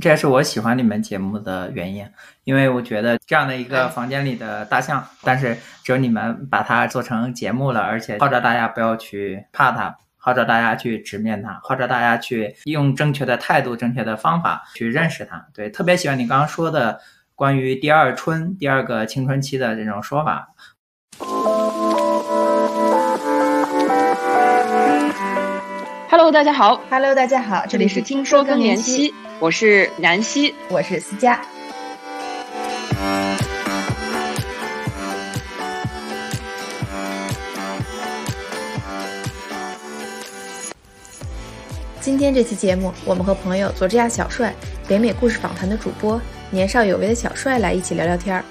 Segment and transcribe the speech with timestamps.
[0.00, 2.06] 这也是我喜欢你们节目的原因，
[2.44, 15.46] 因为我觉得这样的一个房间里的大象，但是只有你们把它做成节目了，而且号召大家不要去怕它，号召大家去直面它，号召大家去用正确的态度、正确的方法去认识它。
[15.52, 16.98] 对，特别喜欢你刚刚说的
[17.34, 20.48] 关于第二春、第二个青春期的这种说法。
[26.30, 26.80] Hello，大家好。
[26.88, 31.40] Hello，大家好，这里是听说更年期，我是南希，我是思佳。
[42.00, 44.54] 今天这期节目，我们和朋友佐治亚小帅、
[44.86, 48.44] 北美故事访谈的主播年少有为的小帅来一起聊聊天儿。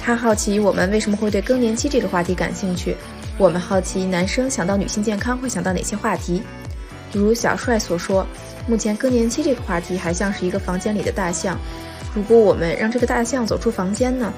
[0.00, 2.96] 他好奇我们为什么会对更年期这个话题感兴趣，
[3.36, 6.40] 我们好奇男生想到女性健康会想到哪些话题。
[7.12, 8.26] 如小帅所说，
[8.68, 11.58] 目前更年期这个话题还像是一个房间里的大象。
[12.14, 14.32] 如果我们让这个大象走出房间呢，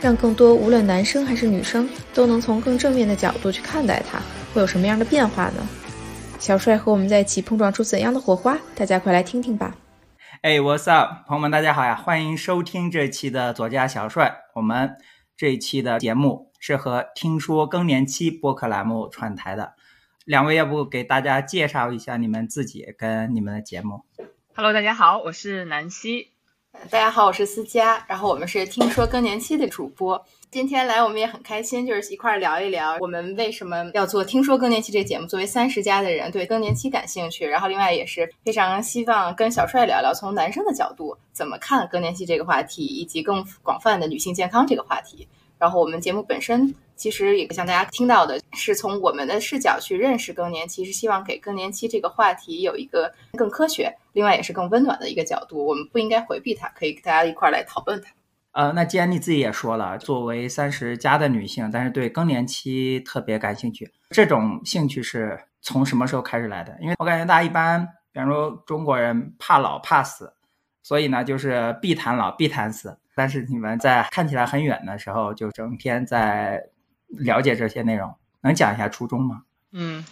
[0.00, 4.20] 让更多无论男生还是女生都能从更正面的角度去看待它，
[4.52, 5.68] 会有什么样的变化呢？
[6.38, 8.56] 小帅和我们在一起碰撞出怎样的火花？
[8.74, 9.74] 大家快来听听吧！
[10.42, 11.96] 哎，What's up，朋友们，大家好呀！
[11.96, 14.36] 欢迎收听这期的左家小帅。
[14.54, 14.96] 我们
[15.36, 19.72] 这一期的节目是和听说更年期播客栏目串台的。
[20.28, 24.02] 两位要不给大家介绍一下你们自己跟你们的节目
[24.54, 26.32] ？Hello，大家好，我是南希。
[26.90, 28.04] 大家好，我是思佳。
[28.06, 30.22] 然后我们是听说更年期的主播。
[30.50, 35.26] 今天来我们也很开心，就是一块儿聊一聊我们为什么要做《听说更年期》这个节目。
[35.26, 45.26] 作为三十加的人，对更年期感兴趣，然后另外也是非常希望跟小帅聊聊从男生的角度怎么看更年期这个话题，以及更广泛的女性健康这个话题。
[45.58, 55.64] 然后我们节目本身其实也像大家听到的，是从我们的视角去认识更年期，是希望给更年期这个话题有一个更科学，另外也是更温暖的一个角度。
[55.64, 58.12] 我们不应该回避它，可以大家一块儿来讨论它。
[58.50, 66.76] 呃，那既然你自己也说了，作为三十加的女性，但是对更年期特别感兴趣，这种兴趣是从什么时候开始来的？
[66.80, 70.32] 因为我感觉大家一般，比方说中国人怕老怕死，
[70.82, 72.98] 所以呢就是必谈老必谈死。
[73.14, 76.60] 但是你们在看起来很远的时候，就整天在
[77.08, 79.42] 了解这些内容，能讲一下初衷吗？
[79.72, 80.04] 嗯。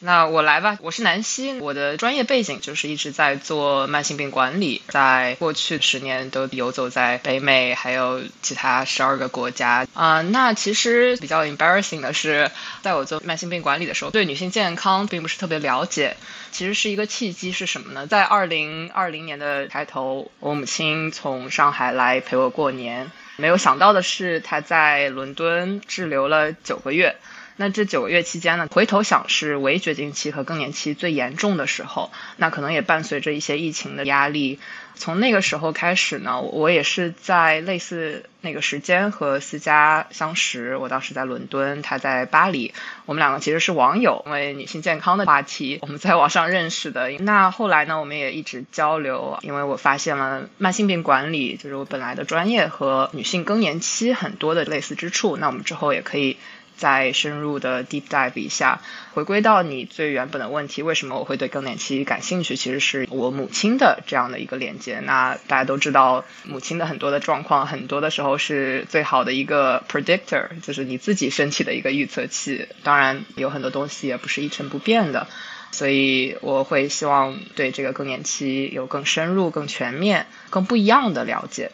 [0.00, 12.50] 那我来吧，我是南希，我的专业背景就是一直在做慢性病管理，在过去十年都游走在北美，还有其他十二个国家啊、那其实比较 embarrassing 的是，
[12.82, 16.18] 在我做慢性病管理的时候，对女性健康并不是特别了解。
[16.52, 18.06] 其实是一个契机是什么呢？
[18.06, 27.16] 在二零二零年的开头，我母亲从上海来陪我过年，没有想到的是，他在伦敦滞留了九个月。
[27.56, 34.58] 那这九个月期间呢，回头想是围绝经期和更年期最严重的时候，那可能也伴随着一些疫情的压力。
[34.96, 40.76] 从那个时候开始呢，我也是在类似那个时间和思佳相识。
[40.76, 42.72] 我当时在伦敦，他在巴黎，
[43.04, 47.10] 我们两个其实是网友，因为女性健康的话题，我们在网上认识的。
[47.20, 55.36] 那后来呢，我们也一直交流，因为我发现了慢性病管理就是我本来的专业和女性更年期很多的类似之处。
[55.36, 56.36] 那我们之后也可以。
[56.76, 58.80] 再深入的 deep dive 一下，
[59.12, 62.56] 回归到你最原本的问题，为什么我会对更年期感兴趣？
[62.56, 65.00] 其实是我母亲的这样的一个连接。
[65.00, 72.68] 那大家都知道，母亲的很多的状况，很多的时候是最好的一个 predictor，就是你自己身体的一个预测器。
[72.82, 75.28] 当然，有很多东西也不是一成不变的，
[75.70, 81.70] 所以我会希望对这个更年期有更深入、更全面、更不一样的了解。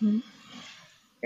[0.00, 0.22] 嗯。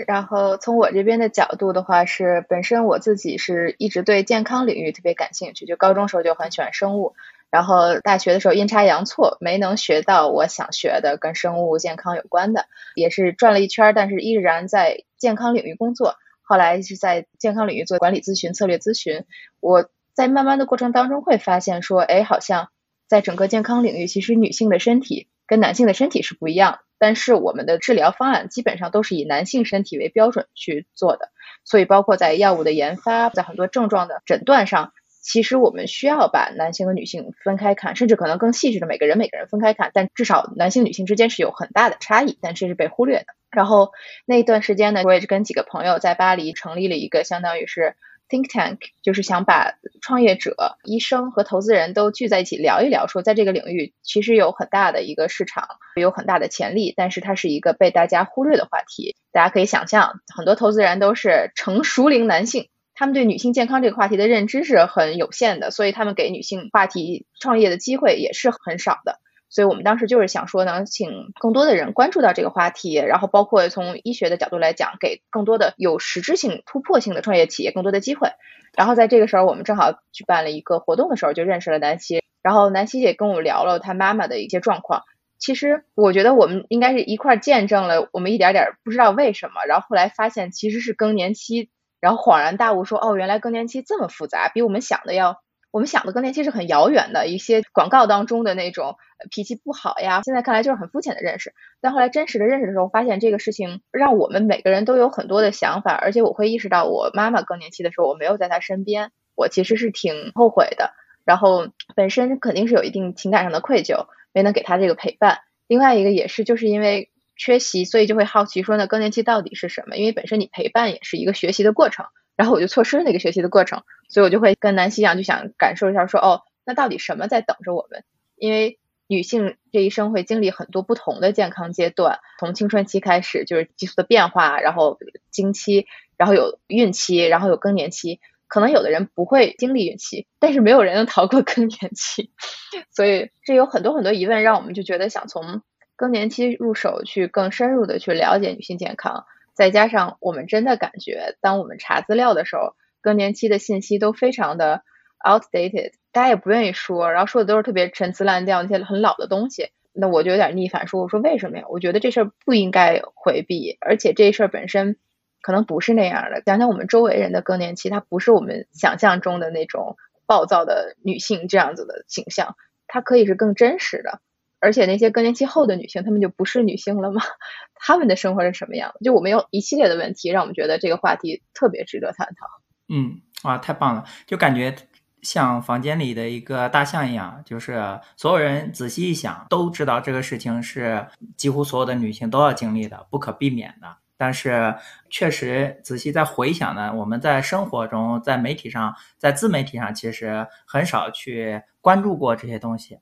[0.07, 7.13] 然后从我这边的角度的话，是本身我自己是一直对健康领域特别感兴趣，就高中时候就很喜欢生物，
[7.49, 12.65] 然后大学的时候阴差阳错没能学到我想学的跟生物健康有关的，
[12.95, 16.15] 也是转了一圈，但是依然在健康领域工作。
[16.41, 19.25] 后来是在健康领域做管理咨询、策略咨询。
[19.59, 22.69] 我在慢慢的过程当中会发现说，哎，好像
[23.07, 26.79] 在整个健康领域，其实女性的身体跟男性的身体是不一样的。
[26.99, 31.31] 但是我们的治疗方案基本上都是以男性身体为标准去做的，
[31.63, 43.25] 所以包括在药物的研发，在很多症状的诊断上，其实我们需要把男性和女性分开看，甚至可能更细致的每个人每个人分开看，但至少男性女性之间是有很大的差异，但这是被忽略的。
[43.49, 43.91] 然后
[44.25, 47.95] 那段时间呢，我也是跟几个朋友在巴黎成立了一个相当于是
[48.29, 59.15] think tank，就是想把创业者、医生和投资人都聚在一起聊一聊，说在这个领域其实有很大的一个市场，有很大的潜力，但是它是一个被大家忽略的话题。
[59.31, 69.19] 大家可以想象，很多投资人都是成熟龄男性，他们对女性健康这个话题的认知是很有限的，所以他们给女性话题创业的机会也是很少的。
[69.49, 78.29] 所以我们当时就是想说，能请更多的人关注到这个话题，然后包括从医学的角度来讲，给更多的有实质性、突破性的创业企业更多的机会。
[78.77, 82.23] 然后在这个时候，我们正好举办了一个活动的时候，就认识了南希。
[82.43, 85.01] 然后南希也跟我们聊了她妈妈的一些状况。
[85.39, 91.69] 其实我觉得我们应该是一块见证了我们一点点不知道为什么，然后后来发现其实是更年期，
[91.99, 95.41] 然后恍然大悟说，哦，原来更年期这么复杂，比我们想的要。
[95.71, 98.95] 我们想的更年期是很遥远的一些广告当中的那种
[99.29, 101.53] 脾气不好呀，现在看来就是很肤浅的认识。
[101.79, 110.91] 但后来真实的认识的时候，发现这个事情让我们每个人都有很多的想法，而且我会意识到，我妈妈更年期的时候我没有在她身边，我其实是挺后悔的。
[111.23, 115.39] 然后本身肯定是有一定情感上的愧疚，没能给她这个陪伴。
[115.67, 119.97] 另外一个也是就是因为缺席，所以就会好奇说，那更年期到底是什么？
[119.97, 122.07] 因为本身你陪伴也是一个学习的过程。
[122.39, 128.05] 然后我就错失了那个学习的过程，所以我就会跟南希一样，就想感受一下，说哦，那到底什么在等着我们？
[128.37, 134.97] 因为女性这一生会经历很多不同的健康阶段，从青春期开始就是激素的变化，然后
[135.29, 138.21] 经期，然后有孕期，然后有更年期。
[138.47, 142.31] 可能有的人不会经历孕期，但是没有人能逃过更年期。
[142.95, 145.61] 所以这有很多很多疑问，让我们就觉得想从
[145.97, 149.25] 更年期入手，去更深入的去了解女性健康。
[149.59, 154.83] 再加上我们真的感觉，当我们查资料的时候，更年期的信息都非常的
[155.21, 161.65] outdated，大家也不愿意说，然后说的都是特别陈词滥调那些很老的东西，那我就有点逆反，说我说为什么呀？
[161.67, 164.95] 我觉得这事儿不应该回避，而且这事儿本身
[165.41, 166.41] 可能不是那样的。
[166.41, 172.55] 讲讲我们周围人的更年期，它不是我们想象中的那种暴躁的女性这样子的形象，
[172.87, 174.21] 它可以是更真实的。
[174.59, 177.21] 而且那些更年期后的女性，她们就不是女性了吗？
[177.75, 178.93] 她们的生活是什么样？
[179.03, 182.47] 就我们有一系列的问题，让我们觉得这个话题特别值得探讨。
[182.89, 184.03] 嗯，哇，太棒了！
[184.25, 184.75] 就感觉
[185.21, 191.05] 像房间里的一个大象一样，就是所有人仔细一想，都知道这个事情是
[191.37, 193.97] 几乎所有的女性都要经历的，不可避免的。
[194.17, 194.75] 但是
[195.09, 202.99] 确实仔细再回想呢，我们在生活中、在媒体上、在自媒体上，其实很少去关注过这些东西。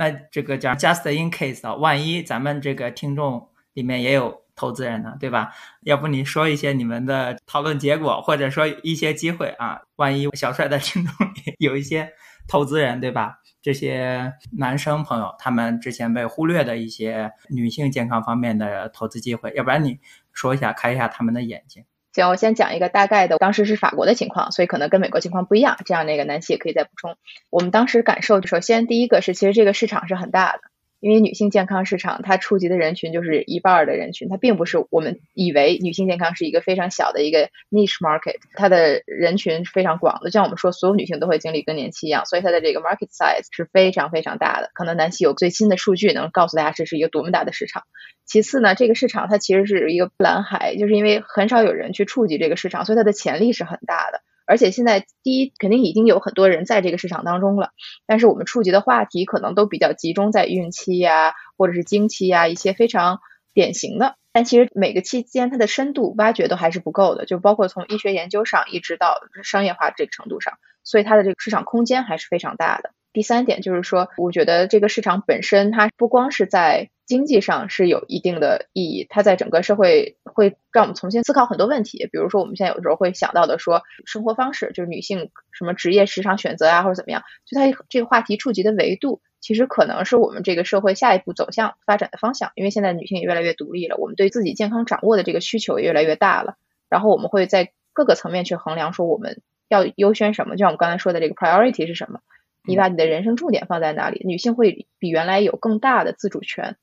[0.00, 5.52] 那这个叫 just in case 啊，万一咱们这个听众里面也有投资人呢，对吧？
[5.82, 9.82] 要不你说一些你们的讨论结果，或者说一些机会啊？
[9.96, 12.14] 万一小帅的听众里有一些
[12.48, 13.40] 投资人，对吧？
[13.60, 19.98] 这些男生朋友他们之前被忽略的一些女性健康方面的投资机会，要不然你
[20.32, 21.84] 说一下，开一下他们的眼睛。
[22.12, 25.76] 行，我先讲一个大概的，当时是法国的情况，所以可能跟美国情况不一样。
[25.84, 27.16] 这样那个南希也可以再补充。
[27.50, 30.60] 我们当时感受，首先第一个是，其实这个市场是很大的。
[31.00, 44.70] 因为女性健康市场，它触及的人群就是一半的人群，它并不是我们以为女性健康是一个非常小的一个 niche market，它的人群是非常广的，就像我们说所有女性都会经历更年期一样，所以它的这个 market size 是非常非常大的。
[44.74, 47.84] 可能南希有最新的数据能告诉大家这是一个多么大的市场。
[48.26, 54.20] 其次呢，这个市场它其实是一个蓝海，就是因为很少有人去触及这个市场，所以它的潜力是很大的。
[54.50, 57.70] 而且现在，第一肯定已经有很多人在这个市场当中了，
[58.04, 63.20] 但是我们触及的话题可能都比较集中在孕期呀，或者是经期呀一些非常
[63.54, 64.16] 典型的。
[64.32, 72.90] 但其实每个期间它的深度挖掘都还是不够的，就包括从医学研究上一直到商业化这个程度上，所以它的这个市场空间还是非常大的。
[73.12, 76.90] 第三点就是说，我觉得这个市场本身它不光是在。
[77.10, 82.08] 经济上是有一定的意义，它在整个社会会让我们重新思考很多问题。
[82.12, 92.52] 比如说，我们现在有时候会想到的说，生活方式就是女性什么职业时常选择啊，或者怎么样，就它这个话题触及的维度，其实可能是我们这个社会下一步走向发展的方向。
[92.54, 96.54] 因为现在女性也越来越独立了，我们对自己健康掌握的这个需求也越来越大了。
[96.88, 102.20] 然后我们会在各个层面去衡量，说我们要优先什么，就像我们刚才说的这个 priority 是什么，
[102.64, 104.22] 你把你的人生重点放在哪里？
[104.24, 106.76] 女性会比原来有更大的自主权。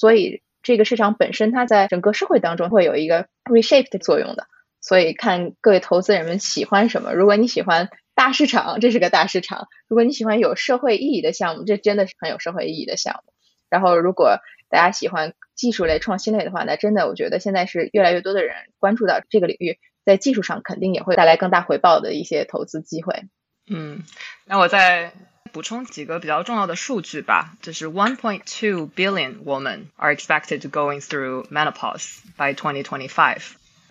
[0.00, 4.46] 所以这个市场本身，它在整个社会当中会有一个 reshape 的作用的。
[4.80, 7.12] 所以看各位投资人们喜欢什么。
[7.12, 13.34] 如果你喜欢大市场，这是个大市场；如果你喜欢有社会意义的项目，这真的是很有社会意义的项目。
[13.68, 14.38] 然后，如果
[14.70, 23.24] 大家喜欢技术类、创新类的话，那真的我觉得现在是越来越多的人关注到这个领域，在技术上肯定也会带来更大回报的一些投资机会。
[23.70, 24.02] 嗯，
[24.46, 25.12] 那我在。
[25.52, 33.38] 补充几个比较重要的数据吧，就是 one point two billion women are expected to going through menopause by 2025。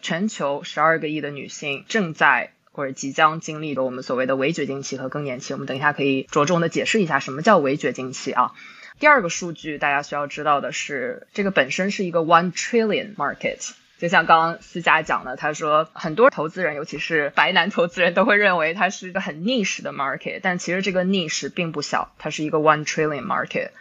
[0.01, 5.53] 全球十二个亿的女性正在或者即将经历的我们所谓的围绝经期和更年期。
[5.53, 8.53] 我们等一下可以着重的解释一下什么叫围绝经期啊。
[8.99, 13.71] 第二个数据大家需要知道的是，这个本身是一个 one trillion market。
[13.99, 23.71] 就像刚刚思佳讲的，他说很多投资人，尤其是白男投资人都会认为它是一个很 niche 的 market，但其实这个 niche 并不小，它是一个 one trillion market。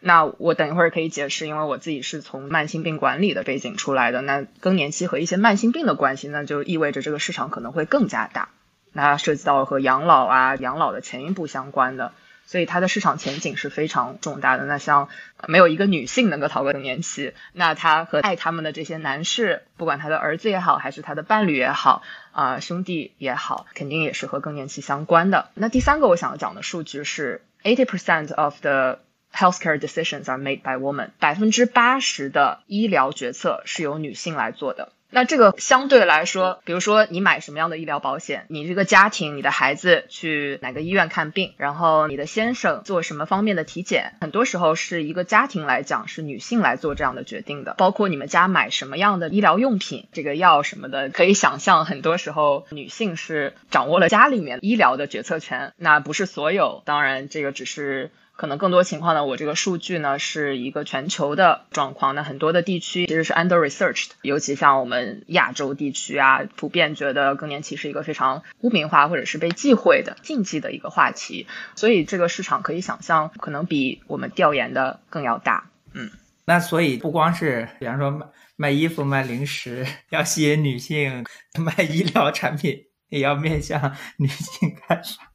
[0.00, 4.20] 那我等一会儿可以解释，因为我自己是从慢性病管理的背景出来的。
[4.20, 8.48] 那更年期和一些慢性病的关系，那就意味着这个市场可能会更加大。
[8.92, 12.12] 那涉及到和养老啊、养老的前一步相关的。
[12.48, 14.64] 所以它的市场前景是非常重大的。
[14.64, 15.10] 那像
[15.46, 22.02] 没有一个女性能够逃过更年期，那她和爱他们的这些男士，不管他的儿子也好，还是他的伴侣也好，
[22.32, 25.50] 啊兄弟也好，肯定也是和更年期相关的。
[25.52, 29.00] 那第三个我想要讲的数据是，eighty percent of the
[29.30, 34.92] healthcare decisions are made by women，百分之八十的医疗决策是由女性来做的。
[35.10, 47.74] 那这个相对来说，比如说你买什么样的医疗保险，你这个家庭，你的孩子去哪个医院看病，然后你的先生做什么方面的体检，很多时候是一个家庭来讲是女性来做这样的决定的。
[47.78, 55.72] 包括你们家买什么样的医疗用品，这个药什么的，可以想象很多时候女性是掌握了家里面医疗的决策权。
[55.76, 58.10] 那不是所有，当然这个只是。
[58.38, 62.14] 可能更多情况呢，我这个数据呢是一个全球的状况。
[62.14, 71.48] 那很多的地区其实是 under researched，尤其像我们亚洲地区啊，普遍觉得更年期是一个非常污名化或者是被忌讳的禁忌的一个话题。
[71.74, 75.68] 所以这个市场可以想象，可能比我们调研的更要大。
[75.92, 76.08] 嗯，
[76.44, 81.24] 那所以不光是，比方说卖卖衣服、卖零食，要吸引女性；
[81.60, 85.27] 卖医疗产品也要面向女性开发。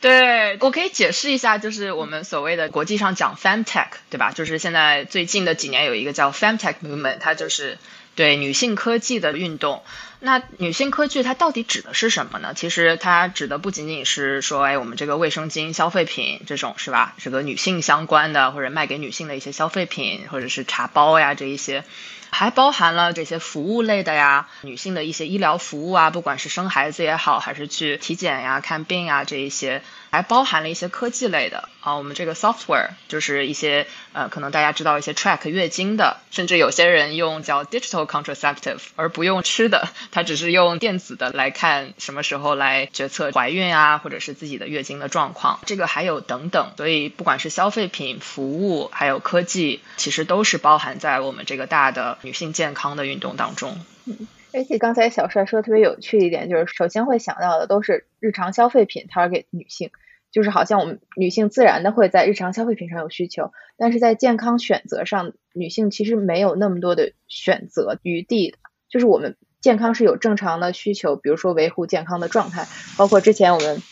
[0.00, 4.32] 对我可以解释一下，就是我们所谓的国际上讲 femtech，对吧？
[4.32, 7.76] 就是现在最近的几年有一个叫 femtech movement，它就是
[8.14, 9.82] 对女性科技的运动。
[10.18, 12.54] 那女性科技它到底指的是什么呢？
[12.54, 17.14] 其实它指的不仅仅是说，哎，我们这个卫生巾、消费品这种是吧？
[17.18, 21.84] 这个女性相关的或者卖给女性的一些消费品，或者是茶包呀这一些。
[22.30, 31.96] 还包含了这些服务类的呀，女性的一些医疗服务啊，不管是生孩子也好，还是去体检呀、看病呀这一些，还包含了一些科技类的啊。
[31.96, 45.60] 我们这个 software 就是一些呃，可能大家知道一些 track 月经的，甚至有些人用叫 digital contraceptive，而不用吃的， 他只是用电子的来看什么时候来决策怀孕啊，或者是自己的月经的状况。
[45.66, 52.18] 这个还有等等，所以不管是消费品、服务，还有科技，其实都是包含在我们这个大的。
[52.22, 59.90] 女性健康的运动当中，嗯，而且刚才小帅说特别有趣一点，就是首先会想到的都是日常消费品，target 女性，
[60.30, 68.54] 就是好像我们女性自然的会在日常消费品上有需求，但是在健康选择上，女性其实没有那么多的选择余地，
[68.88, 73.82] 就是我们健康是有正常的需求，比如说维护健康的状态，包括之前我们。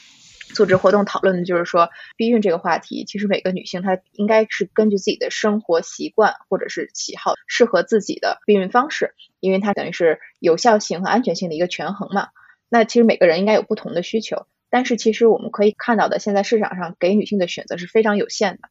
[0.54, 12.28] 组织活动讨论的就是说，避孕这个话题，其实每个女性她应该是根据自己的生活习惯或者是喜好，适合自己的避孕方式，因为它等于是有效性和安全性的一个权衡嘛。
[12.68, 18.68] 那其实每个人应该有不同的需求，但是其实我们可以看到的，现在市场上给女性的选择是非常有限的。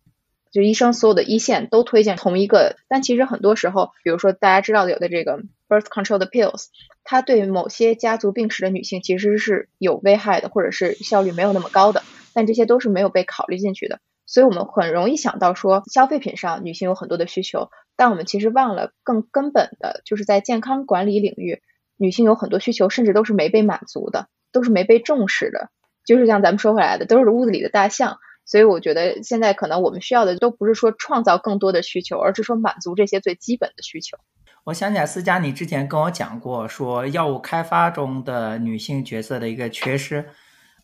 [0.51, 6.65] 就医生所有的一线都推荐同一个，但其实很多时候，比如说大家知道的有的这个 birth control 的 pills，
[7.03, 13.99] 它对某些家族病史的女性其实是有危害的，或者是效率没有那么高的，但这些都是没有被考虑进去的。
[14.25, 21.61] 所以我们很容易想到说，消费品上女性有很多的需求，但我们其实忘了更根本的，就是在健康管理领域，
[21.95, 25.69] 女性有很多需求，甚至都是没被满足的，都是没被重视的。
[26.05, 28.17] 就是像咱们说回来的，都是屋子里的大象。
[28.47, 34.17] 所以我觉得现在可能我们需要的都不是说创造更多的需求，而是说满足这些最基本的需求。
[34.63, 40.25] 我想起来，思佳，你之前跟我讲过，说药物开发中的女性角色的一个缺失，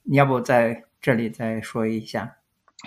[0.04, 2.36] 你要不在这里再说一下？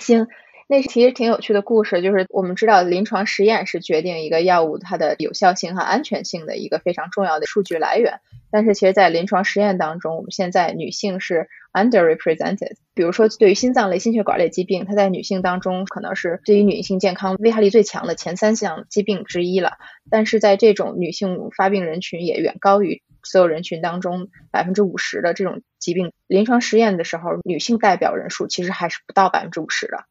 [0.01, 0.27] 行。
[0.69, 8.21] 那其实挺有趣的故事，就是我们知道临床实验是决定一个药物它的有效性和安全性的一个非常重要的数据来源。
[8.51, 12.77] 但是其实，在临床实验当中，我们现在女性是 underrepresented。
[12.95, 19.75] 比如说，对于心脏类、心血管类疾病，它在女性当中可能是对于女性健康危害力最强的前三项疾病之一了。
[20.11, 30.07] 但是在这种女性发病人群也远高于所有人群当中百分之五十的这种疾病，临床实验的时候，女性代表人数其实还是不到百分之五十的。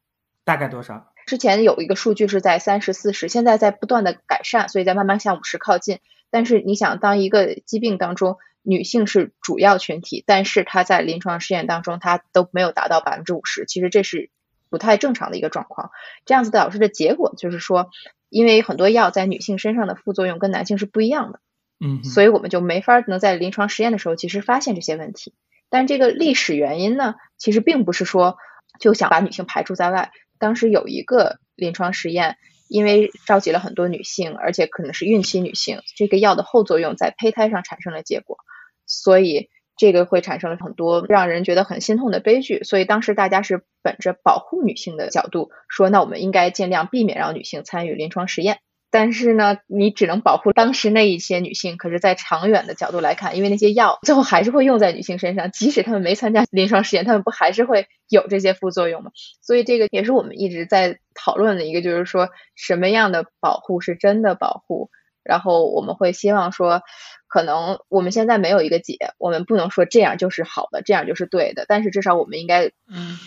[0.46, 1.12] 大概多少？
[1.26, 6.00] 之前有一个数据是在三十四十，现在在不断的改善，所以在慢慢向五十靠近。
[6.30, 14.30] 但是你想，当一个疾病当中女性是主要群体，但是她在临床试验当中她都没有达到百分之五十，其实这是
[14.70, 15.90] 不太正常的一个状况。
[16.26, 17.90] 这样子导致的结果就是说，
[18.30, 21.40] 因为很多药在女性身上的副作用跟男性是不一样的，
[21.84, 25.34] 嗯，所以我们就没法能在临床实验的时候其实发现这些问题。
[25.70, 28.38] 但这个历史原因呢，其实并不是说
[28.80, 30.12] 就想把女性排除在外。
[30.46, 32.38] 当时有一个临床实验，
[32.68, 38.38] 因为召集了很多女性，而且可能是孕期女性，这个药的后作用在胚胎上产生了结果，
[38.86, 42.64] 所以这个会产生了很多让人觉得很心痛的悲剧。
[42.64, 48.60] 所以当时大家是本着保护女性的角度说，那我们应该尽量避免让女性参与临床实验。
[48.96, 51.76] 但是呢，你只能保护当时那一些女性。
[51.76, 59.12] 可是，在长远的角度来看，因为那些药最后还是会用在女性身上，即使她们没参加临床实验，她们不还是会有这些副作用吗？
[59.42, 64.90] 所以，这个也是我们一直在讨论的一个，就是说什么样的保护是真的保护。
[65.26, 66.82] 然后，我们会希望说，
[67.28, 71.66] 可能我们现在没有一个解，我们不能说这样就是好的，这样就是对的。
[71.68, 72.72] 但是，至少我们应该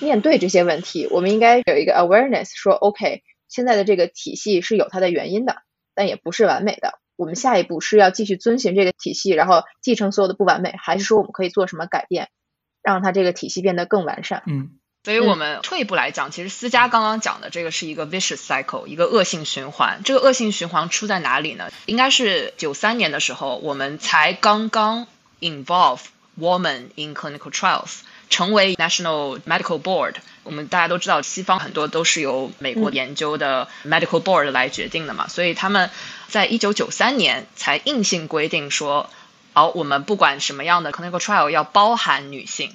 [0.00, 3.22] 面对这些问题，我们应该有一个 awareness，说 OK。
[3.48, 5.62] 现在的这个体系是有它的原因的，
[5.94, 6.98] 但也不是完美的。
[7.16, 12.28] 我们下一步是要继续遵循这个体系，然后继承所有的不完美，还是说我们可以做什么改变，
[12.80, 14.44] 让它这个体系变得更完善？
[14.46, 14.70] 嗯，
[15.02, 20.02] 所以我们退一步来讲，其实思佳刚刚讲的这个是一个 vicious cycle，一个恶性循环。
[20.04, 21.72] 这个恶性循环出在哪里呢？
[21.86, 25.08] 应该是九三年的时候，我们才刚刚
[25.40, 26.02] involve
[26.38, 28.02] woman in clinical trials。
[28.30, 35.90] 成为 National Medical Board，我们大家都知道，西方很多都是由美国研究的 Medical Board 来决定的嘛，所以他们
[36.28, 39.10] 在一九九三年才硬性规定说，
[39.52, 42.72] 好，我们不管什么样的 clinical trial 要包含女性。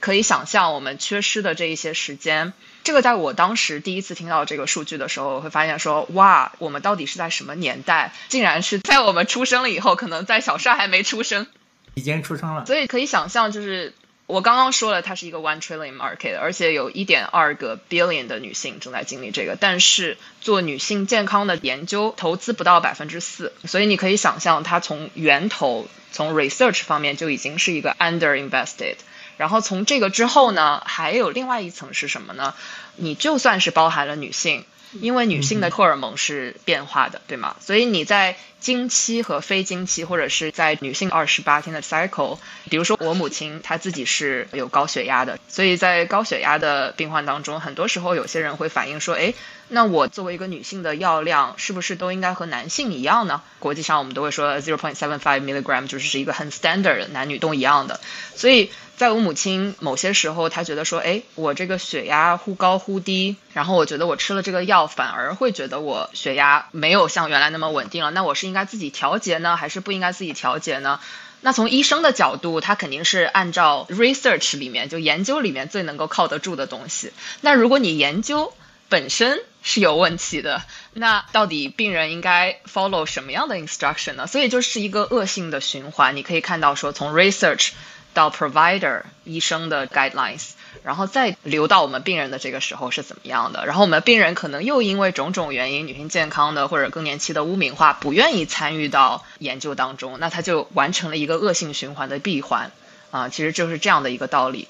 [0.00, 2.54] 可以想象，我们缺失的这一些时间，
[2.84, 8.14] 这个在我当时第一次听到这个数据的时候，会发现说，哇，我们到底是在什么年代？
[8.28, 11.46] 竟然是在我们出生了以后，可能在小帅还没出生，
[11.92, 12.64] 已经出生了。
[12.64, 13.92] 所以可以想象，就是。
[14.30, 19.56] 我刚刚说了，它是一个 one trillion market，而且有一点二个 billion 的女性正在经历这个。
[19.58, 28.96] 但是做女性健康的研究，投资不到百分之四，所以你可以想象，它从源头从 research 方面就已经是一个 under invested。
[29.36, 32.54] 然后从这个之后呢，还有另外一层是什么呢？
[32.96, 34.64] 你就算是包含了女性。
[34.92, 37.56] 因为女性的荷尔蒙是变化的，对吗？
[37.60, 49.32] 所以你在经期和非经期，或者是在女性二十八天的 cycle，比如说我母亲她自己是有高血压的，所以在高血压的病患当中，很多时候有些人会反映说，哎，
[49.68, 53.42] 那我作为一个女性的药量是不是都应该和男性一样呢？
[53.58, 58.00] 国际上我们都会说 zero point seven five milligram 就是是一个很 standard，男女都一样的，
[58.34, 58.70] 所以。
[59.00, 68.10] 在我母亲某些时候，她觉得说，哎，我这个血压忽高忽低，然后我觉得我吃了这个药，反而会觉得我血压没有像原来那么稳定了。
[68.10, 71.00] 那我是应该自己调节呢，还是不应该自己调节呢？
[71.40, 77.10] 那从医生的角度，他肯定是按照 research 里面就研究里面最能够靠得住的东西。
[77.40, 78.52] 那如果你研究
[78.90, 84.26] 本身是有问题的，那到底病人应该 follow 什么样的 instruction 呢？
[84.26, 86.16] 所以就是一个恶性的循环。
[86.16, 87.70] 你可以看到说，从 research。
[88.12, 90.50] 到 provider 医生的 guidelines，
[90.82, 93.66] 然后再流到我们病人的这个时候是怎么样的？
[93.66, 102.70] 然后我们病人可能又因为种种原因，女性健康的或者更年期的污名化，不愿意参与到研究当中，那他就完成了一个恶性循环的闭环
[103.10, 104.68] 啊，其实就是这样的一个道理。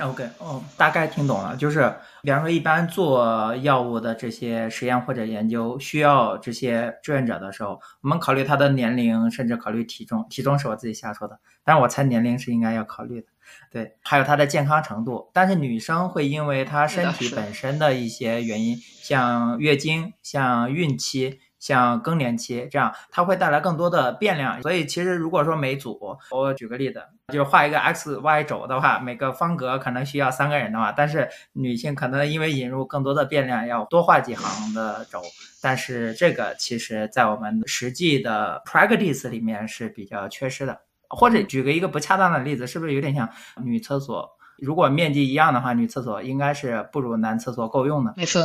[0.00, 11.38] OK，哦，大概听懂了，就是比方说一般做药物的这些实验或者研究需要这些志愿者的时候，我们考虑他的年龄，甚至考虑体重，体重是我自己瞎说的。
[11.64, 13.26] 但是我猜年龄是应该要考虑的，
[13.70, 15.30] 对，还有他的健康程度。
[15.32, 24.60] 但是女生会因为她身体本身的一些原因，像月经、像孕期、像更年期这样，它会带来更多的变量。
[24.62, 35.22] 所以其实如果说每组，我举个例子，就是画一个 X Y 轴的话，每个方格可能需要三个人的话，但是女性可能因为引入更多的变量，要多画几行的轴。
[35.62, 40.80] 但是这个其实在我们实际的 practice 里面是比较缺失的。
[41.12, 43.28] 或者举个一个不恰当的例子，是不是有点像
[43.62, 44.26] 女厕所？
[44.58, 48.14] 如果面积一样的话，女厕所应该是不如男厕所够用的。
[48.16, 48.40] 没错，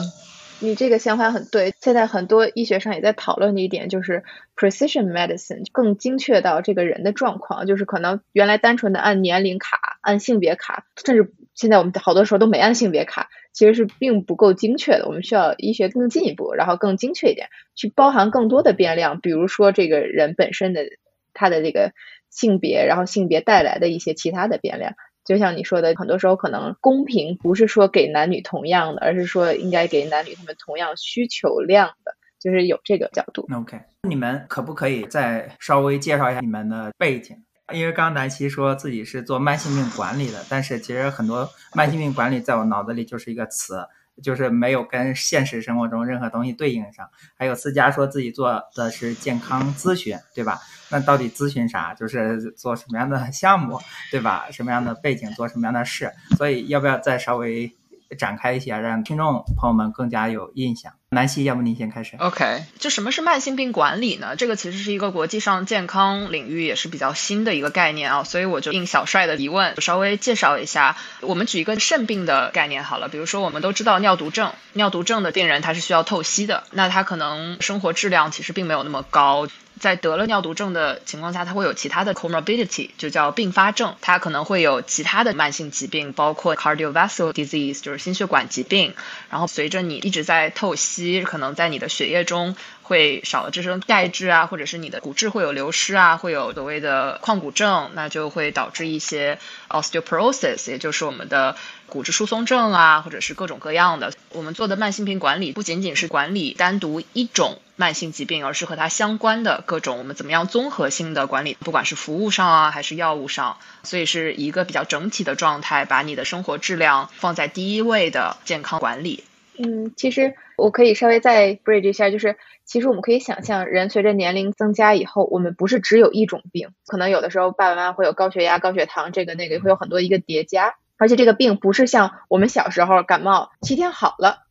[0.60, 1.74] 你这个想法很对。
[1.82, 4.24] 现在很多医学上也在讨论的一点就是
[4.56, 7.68] precision medicine，更精确到这个人的状况。
[7.68, 15.08] 就是可能原来单纯的按年龄卡、按性别卡，甚至现在我们好多时候都没按性别卡，其实是并不够精确的。
[15.08, 20.86] 我们需要医学更进一步，然后更精确一点，去包含更多的变量，比如说这个人本身的
[21.34, 21.92] 他的这个。
[22.32, 33.48] 性别，然后性别带来的一些其他的变量，就像你说的，很多时候可能公平不是说给男女同样的，而是说应该给男女他们同样需求量的，就是有这个角度。
[33.52, 37.36] OK，你们可不可以再稍微介绍一下你们的背景？
[37.74, 43.80] 因为刚刚南希说自己是做慢性病管理的，但是其实很多慢性病管理在我脑子里就是一个词。
[44.24, 47.10] 就是没有跟现实生活中任何东西对应上。
[47.38, 50.60] 还有思佳说自己做的是健康咨询，对吧？
[50.90, 51.94] 那到底咨询啥？
[51.94, 53.80] 就是做什么样的项目，
[54.12, 54.46] 对吧？
[54.52, 56.12] 什么样的背景做什么样的事？
[56.38, 57.72] 所以要不要再稍微
[58.18, 60.94] 展开一下，让听众朋友们更加有印象。
[61.10, 64.36] 南希，要不你先开始？OK，就什么是慢性病管理呢？
[64.36, 70.98] 这个其实是一个国际上健康领域也是比较新的一个概念啊，所以我就应小帅的疑问，稍微介绍一下。
[71.22, 79.48] 我们举一个肾病的概念好了，比如说我们都知道尿毒症，尿毒症的病人他是需要透析的，那他可能生活质量其实并没有那么高。
[79.80, 83.96] 在得了尿毒症的情况下，他会有其他的 comorbidity，就叫并发症。
[84.02, 88.94] 他可能会有其他的慢性疾病，包括 cardiovascular disease，就是心血管疾病。
[89.30, 101.56] 然后随着你一直在透析，可能在你的血液中会少了这种钙质啊，或者是你的骨质会有流失啊，会有所谓的矿骨症，那就会导致一些 osteoporosis，也就是我们的。
[101.88, 119.24] 骨质疏松症啊，或者是各种各样的，我们做的慢性病管理不仅仅是管理单独一种慢性疾病，而是和它相关的各种我们怎么样综合性的管理，不管是服务上啊，还是药物上，所以是一个比较整体的状态，把你的生活质量放在第一位的健康管理。
[119.58, 130.76] 嗯，其实我可以稍微再 bridge 一下，就是其实我们可以想象，人随着年龄增加以后，我们不是只有一种病，可能有的时候爸爸妈妈会有高血压、高血糖，这个那个会有很多一个叠加。
[130.98, 134.45] 而且这个病不是像我们小时候感冒七天好了，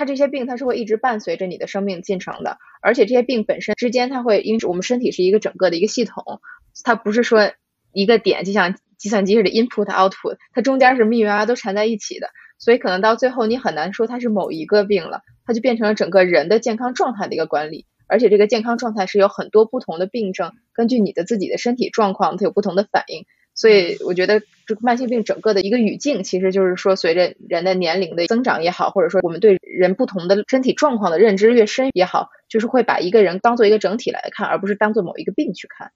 [0.00, 2.56] 它这些病它是会一直伴随着你的生命进程的。
[2.80, 6.40] 而且这些病本身之间，它会因为我们身体是一个整个的一个系统，
[6.84, 7.52] 它不是说
[7.92, 12.30] 一个点就像计算机似的 input output，它中间是密密麻麻都缠在一起的。
[12.58, 17.84] 所以可能到最后你很难说它是某一个病了，它就变成了整个人的健康状态的一个管理。
[18.06, 23.26] 而且这个健康状态是有很多不同的病症，根据你的自己的身体状况，它有不同的反应。
[23.54, 35.92] 所以我觉得这个慢性病整个的一个语境，其实就是说，随着人的年龄的增长也好，或者说我们对人不同的身体状况的认知越深也好，就是会把一个人当做一个整体来看，而不是当做某一个病去看。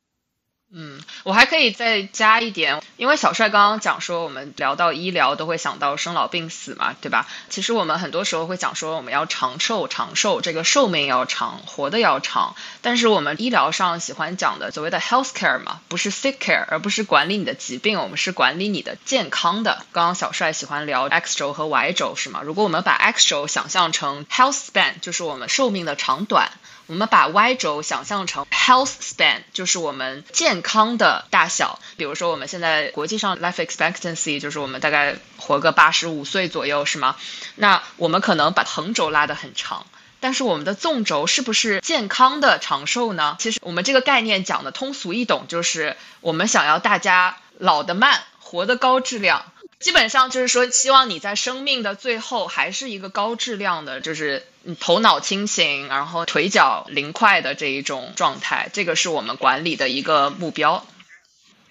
[0.77, 7.29] 嗯，我还可以再加一点，因为小帅刚刚讲说，我们聊到医疗都会想到生老病死嘛，对吧？
[7.49, 12.57] 其实我们很多时候会讲说，我们要长寿，长寿这个寿命要长，活得要长。
[12.83, 19.87] 但是我们医疗上喜欢讲的所谓的 health care 嘛，不是 sick care，而不是管理你的疾病，我们是管理你的健康的。
[19.93, 22.41] 刚刚小帅喜欢聊 X 轴和 Y 轴是吗？
[22.43, 26.51] 如果我们把 X 轴想象成 health span，就是我们寿命的长短。
[26.87, 31.81] 我们把 Y 轴想象成 health span，就是我们健康的大小。
[31.97, 37.17] 比如说，我们现在国际上 life expectancy 就是我们大概活个八十五岁左右，是吗？
[37.55, 39.87] 那我们可能把横轴拉得很长，
[40.21, 43.37] 但是我们的纵轴是不是健康的长寿呢？
[43.39, 49.47] 其实我们这个概念讲的通俗易懂，就是我们想要大家老得慢，活得高质量。
[49.85, 54.43] 基本上就是说，希望你在生命的最后还是一个高质量的，就是
[54.81, 58.71] 头脑清醒，然后腿脚灵快的这一种状态。
[58.73, 60.87] 这个是我们管理的一个目标。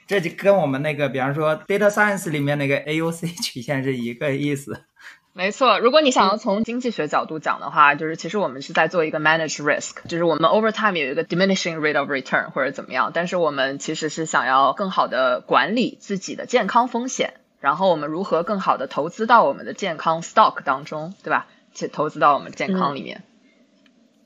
[0.06, 4.84] 这就跟我们那个，比方说 data science 里面那个 AUC 曲线是一个意思。
[5.34, 17.34] 没错，如果你想要从经济学角度讲的话，就是其实我们是在做一个 manage risk，就是我们 over time 有一个 diminishing rate of return 或者怎么样，但是我们其实是想要更好的管理自己的健康风险。
[17.63, 21.47] 然后我们如何更好的投资到我们的健康 stock 当中，对吧？
[21.73, 23.23] 去投资到我们健康里面。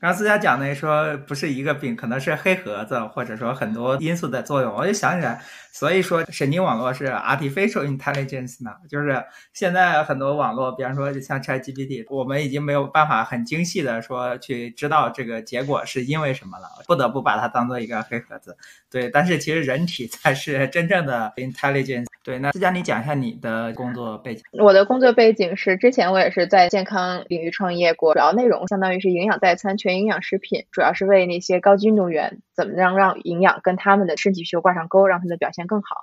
[0.00, 4.72] 刚思佳讲的说不是一个病，可能是黑盒子，或者说很多因素的作用。
[4.72, 5.40] 我就想起来，
[5.72, 9.20] 所以说神经网络是 artificial intelligence 呢，就是
[9.52, 18.56] 现在很多网络，比方说像 ChatGPT，我们已经没有办法很精细的说去知道这个结果是因为什么了，不得不把它当做一个黑盒子。
[18.88, 22.06] 对，但是其实人体 才是真正的 intelligence。
[22.22, 24.42] 对，那思佳你讲一下你的工作背景。
[24.52, 29.98] 我的工作背景是之前我也是在健康领域创业过，主要内容相当于是营养代餐全。
[29.98, 35.96] 营养食品主要是为那些高级运动员怎么样让营养跟他们的身体需求挂上钩，让他们的表现更好。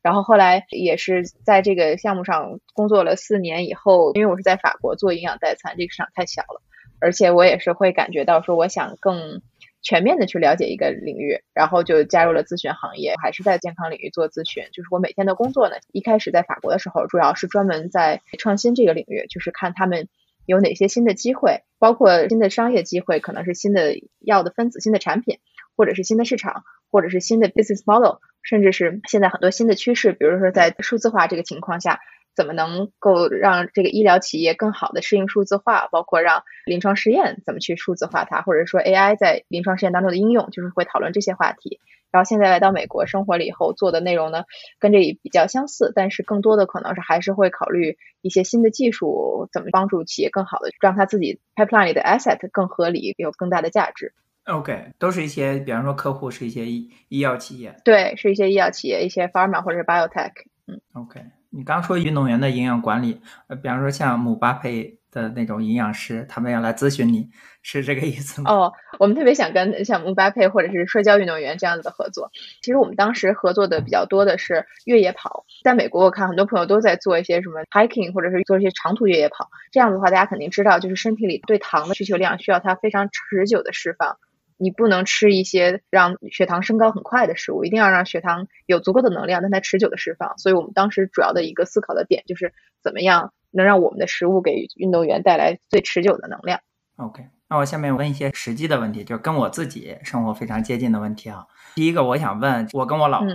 [0.00, 6.62] 然后后来也是在这个项目上工作了四年以后，因为我是在法国做营养代餐，这个市场太小了，
[6.98, 9.42] 而且我也是会感觉到说，我想更
[9.82, 14.64] 全面的去了解一个领域，然后就加入了咨询行业，还是在健康领域做咨询。
[14.72, 20.08] 就是我每天的工作呢，一开始在法国的时候，主要是专门在创新这个领域，就是看他们。
[20.46, 25.38] 有哪些新的机会，包括新的商业机会，可能是新的药的分子、新的产品，
[25.76, 32.00] 或者是新的市场，或者是新的 business model，甚至是现在很多新的趋势，比如说在数字化这个情况下，
[32.34, 41.78] 怎么能够让这个医疗企业更好的适应数字化，包括让临床试验怎么去数字化它，或者说 AI 在临床试验当中的应用，就是会讨论这些话题。
[42.12, 44.44] 然后现在来到美国生活了以后，做的内容呢，
[44.78, 54.12] 跟这比较相似，但是更多的可能是还是会考虑一些新的技术，怎么帮助企业更好的让他自己 pipeline 里的 asset 更合理，有更大的价值。
[54.44, 60.32] OK，都是一些，比方说客户是一些医医药企业，对，是一些医药企业，一些 pharma 或者是 biotech。
[60.66, 61.20] 嗯，OK，
[61.54, 67.28] 你刚说运动员的营养管理，呃，比方说像姆巴佩的那种营养师，他们要来咨询你，
[67.60, 68.50] 是这个意思吗？
[68.50, 72.30] 哦，我们特别想跟像姆巴佩或者是摔跤运动员这样子的合作。
[72.62, 79.50] 其实我们当时合作的比较多的是越野跑，在美国我看很多朋友都在做一些什么 hiking 或者是做一些长途越野跑。
[79.70, 84.16] 这样的话，大家肯定知道，就是身体里对糖的需求量需要它非常持久的释放。
[84.62, 90.38] 你不能吃一些让血糖升高很快的食物，一定要让血糖有足够的能量，让它持久的释放。
[90.38, 96.60] 所以我们当时主要的一个思考的点就是怎么样能让我们的食物给运动员带来最持久的能量。
[96.96, 101.46] OK，那我下面问一些实际的问题，就是跟我自己生活非常接近的问题啊。
[101.74, 103.28] 第一个，我想问，我跟我老婆，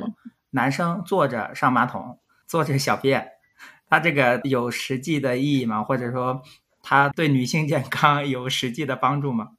[0.51, 3.31] 男生坐着上马桶，坐着小便，
[3.89, 5.83] 他这个有实际的意义吗？
[5.83, 6.41] 或者说，
[6.81, 9.49] 他对女性健康有实际的帮助吗？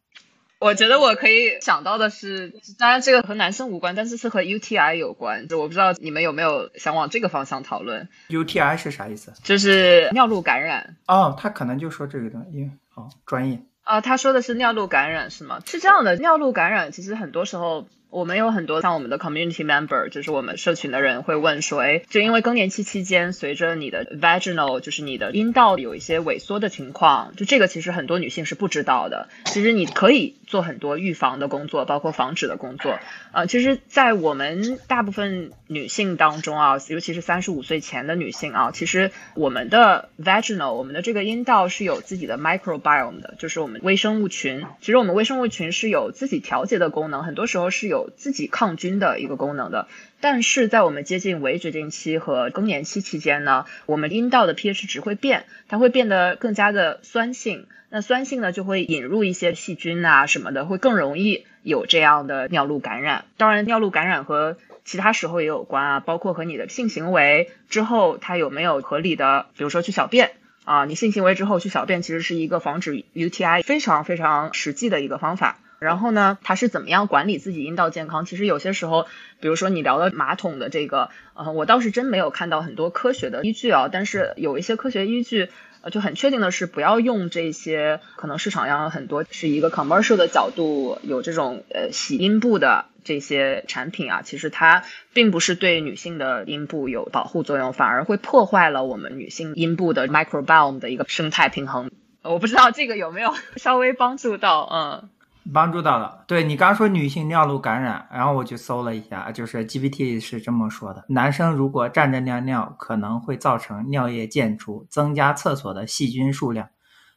[0.61, 5.47] 我觉得我可以想到的是，当然这个和男生无关，但是是和 UTI 有关。
[5.49, 8.09] 就我不知道你们有没有想往这个方向讨论。
[8.29, 9.33] UTI 是啥意思？
[9.43, 10.97] 就是尿路感染。
[11.07, 13.61] 哦，他可能就说这个东西，因为好专业。
[13.83, 15.61] 啊，他说的是尿路感染是吗？
[15.65, 17.87] 是这样的，尿路感染其实很多时候。
[18.11, 29.29] 我们有很多像我们的 community member，就是我们社群的人会问说，哎，就因为更年期期间，随着你的 vaginal，就是你的阴道有一些萎缩的情况，就这个其实很多女性是不知道的。
[29.45, 32.99] 其实你可以做很多预防的工作，包括防止的工作。
[33.33, 44.65] 呃，其实，在我们大部分女性当中啊，尤其是三十五岁前的女性啊，其实我们的 vaginal，我们的这个阴道是有自己的 microbiome 的，就是我们微生物群。
[44.81, 47.98] 其实我们微生物群是有自己调节的功能，很多时候是有。
[47.99, 49.89] 有自己抗菌的一个功能的，
[50.21, 63.25] 但是在我们接近围绝经期和更年期期间呢，我们阴道的 pH 值会变，它会变得更加的酸性，那酸性呢就会引入一些细菌啊什么的，会更容易有这样的尿路感染。
[63.37, 70.31] 当然，尿路感染和其他时候也有关啊，包括和你的性行为之后它有没有合理的，比如说去小便
[70.65, 75.59] 啊，你性行为之后去小便其实是一个防止 UTI 非常非常实际的一个方法。
[75.79, 78.25] 然后呢，他是怎么样管理自己阴道健康？
[78.25, 79.07] 其实有些时候，
[79.41, 83.89] 比如说你聊的马桶的这个，呃，我倒是真没有看到很多科学的依据啊。
[83.91, 85.51] 但是有一些科学依据，
[85.83, 101.93] 呃，就很确定的是不要用这些可能市场上很多是一个 commercial 的角度有这种呃洗阴部的这些产品啊，其实它并不是对女性的阴部有保护作用，反而会破坏了我们女性阴部的 microbiome 的一个生态平衡。
[102.23, 105.09] 我不知道这个有没有 稍微帮助到，嗯。
[105.53, 116.69] 帮助到了，对你刚说女性尿路感染，然后我就搜了一下，就是 GPT 是这么说的：男生如果站着尿尿，可能会造成尿液溅出，增加厕所的细菌数量，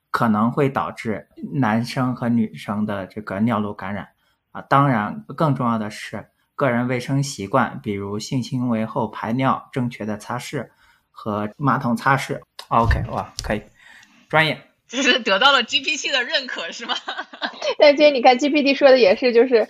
[0.10, 4.08] 可能会导致男生和女生的这个尿路感染
[4.52, 4.62] 啊。
[4.62, 10.70] 当然，更重要的是个人卫生习惯，比如性行为后排尿正确的擦拭
[11.10, 12.40] 和马桶擦拭。
[12.70, 13.62] OK，哇，可以，
[14.30, 14.68] 专业。
[14.88, 16.94] 就是得到了 GPT 的认可，是吗？
[17.78, 19.68] 但其实你看 GPT 说的也是，就是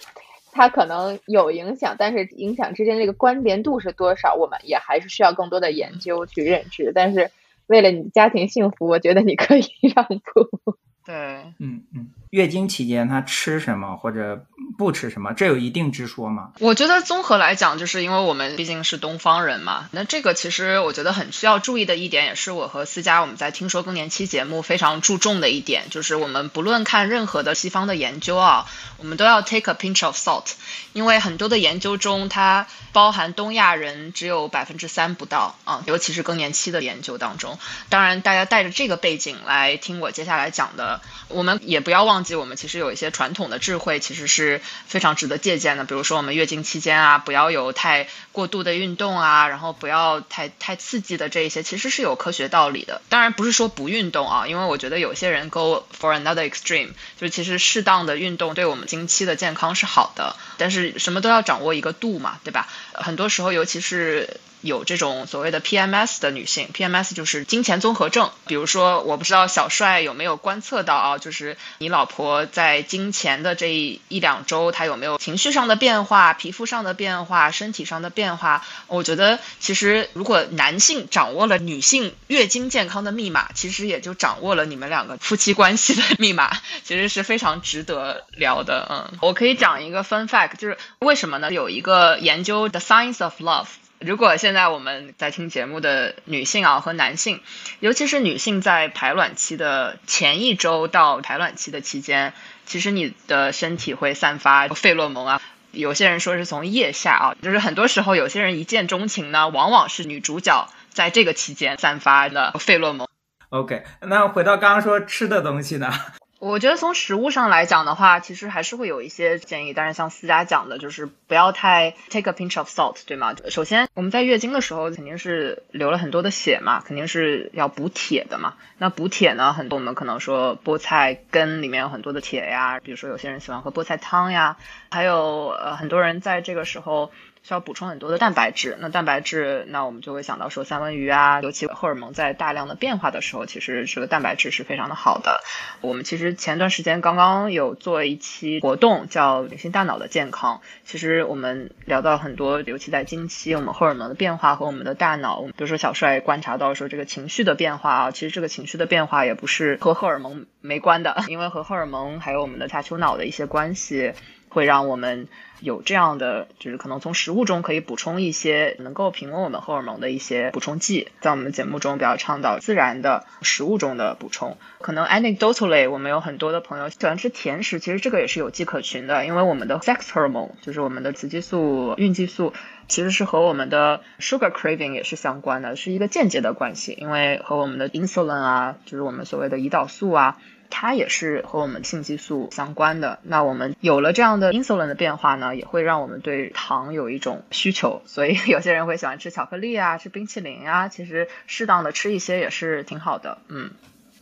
[0.52, 6.92] 它可能有影响，但是影响之间这个关联度是多少，我们也还是需要更多的研究去认知。
[6.94, 7.32] 但是
[7.68, 9.64] 为了你的家庭幸福，我觉得你可以
[9.96, 10.76] 让步。
[11.06, 11.16] 对，
[11.60, 14.46] 嗯嗯，月经期间她吃什么或者
[14.78, 16.52] 不吃什么，这有一定之说吗？
[16.60, 28.66] 我觉得综合来讲，就是因为我们毕竟是东方人嘛，那这个其实我觉得很需要注意的一点，也是我和思佳我们在听说更年期节目非常注重的一点，就是我们不论看任何的西方的研究啊，
[28.98, 30.54] 我们都要 take a pinch of salt，
[30.94, 37.60] 因为很多的研究中它包含东亚人只有百分之三不到啊，尤其是更年期的研究当中。
[37.90, 41.02] 当然，大家带着这个背景来听我接下来讲的。
[41.28, 45.84] 我们也不要忘记，我们其实有一些传统的智慧，其实是非常值得借鉴的。
[45.84, 53.02] 比如说，我们月经期间啊，不要有太过度的运动啊，然后不要太太刺激的这一些，其实是有科学道理的。
[53.10, 60.36] 当然不是说不运动啊，因为我觉得有些人 go for another extreme，就是其实适当的运动对我们经期的健康是好的。
[60.58, 62.68] 但是什么都要掌握一个度嘛，对吧？
[62.94, 64.40] 很多时候，尤其是。
[64.62, 68.32] 有这种所谓的 PMS 的女性，PMS 就是金钱综合症。
[68.48, 78.66] 比如说，我不知道小帅有没有观测到啊，就是你老婆在金钱的这一两周，她有没有情绪上的变化、皮肤上的变化、身体上的变化？
[78.88, 88.88] 我觉得，其实如果男性掌握了女性月经健康的密码，其实也就掌握了你们两个夫妻关系的密码，其实是非常值得聊的。
[88.90, 91.52] 嗯，我可以讲一个 fun fact，就是为什么呢？
[91.52, 93.68] 有一个研究 The Science of Love。
[94.02, 97.42] 如果现在我们在听节目的女性啊和男性，
[97.80, 102.34] 尤其是女性在排卵期的前一周到排卵期的期间，
[102.66, 105.42] 其实你的身体会散发费洛蒙啊。
[105.72, 113.08] 有些人说是从腋下啊，就是很多时候有些人一见钟情呢，往往是女主角在这个期间散发的费洛蒙。
[113.50, 115.94] OK，那回到刚刚说吃的东西呢？
[116.42, 119.74] 我觉得从食物上来讲的话，其实还是会有一些建议。
[119.74, 123.36] 但是像思佳讲的，就是不要太 take a pinch of salt，对吗？
[123.50, 128.56] 首先，我们在月经的时候肯定是流了很多的血嘛，肯定是要补铁的嘛。
[128.80, 134.58] 那补铁呢，很多我们可能说菠菜根里面有很多的铁呀，比如说有些人喜欢喝菠菜汤呀，
[134.90, 137.12] 还有呃很多人在这个时候。
[137.44, 145.42] 需要补充很多的蛋白质，那蛋白质，那我们就会想到说三文鱼啊，尤其荷尔蒙在大量的变化的时候，其实这个蛋白质是非常的好的。
[145.82, 150.62] 我们其实前段时间刚刚有做一期活动，叫女性大脑的健康。
[150.86, 164.14] 其实我们聊到很多，尤其在经期，我们荷尔蒙的变化和我们的大脑，比如说小帅观察到说这个情绪的变化啊，其实这个情绪的变化也不是和荷尔蒙没关的，因为和荷尔蒙还有我们的下丘脑的一些关系。
[164.52, 165.30] 会让我们
[165.62, 174.58] 有这样的，就是可能从食物中可以补充一些能够平稳我们荷尔蒙的一些补充剂，在我们节目中比较倡导自然的食物中的补充。
[174.82, 182.52] 可能 anecdotally，我们有很多的朋友喜欢吃甜食，其实这个也是有迹可循的，因为我们的 sex hormone，就是我们的雌激素、孕激素，
[182.90, 190.38] 其实是和我们的 sugar craving 也是相关的，是一个间接的关系，因为和我们的 insulin 啊，就是我们所谓的胰岛素啊。
[190.72, 193.20] 它也是和我们性激素相关的。
[193.22, 198.02] 那我们有了这样的 insulin 的变化呢，也会让我们对糖有一种需求。
[198.06, 200.88] 所以 有些人会喜欢吃巧克力啊，吃冰淇淋啊。
[200.88, 203.38] 其实适当的吃一些也是挺好的。
[203.50, 203.70] 嗯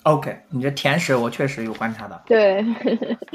[0.04, 2.22] ，OK，你这甜食我确实有观察到。
[2.26, 2.66] 对，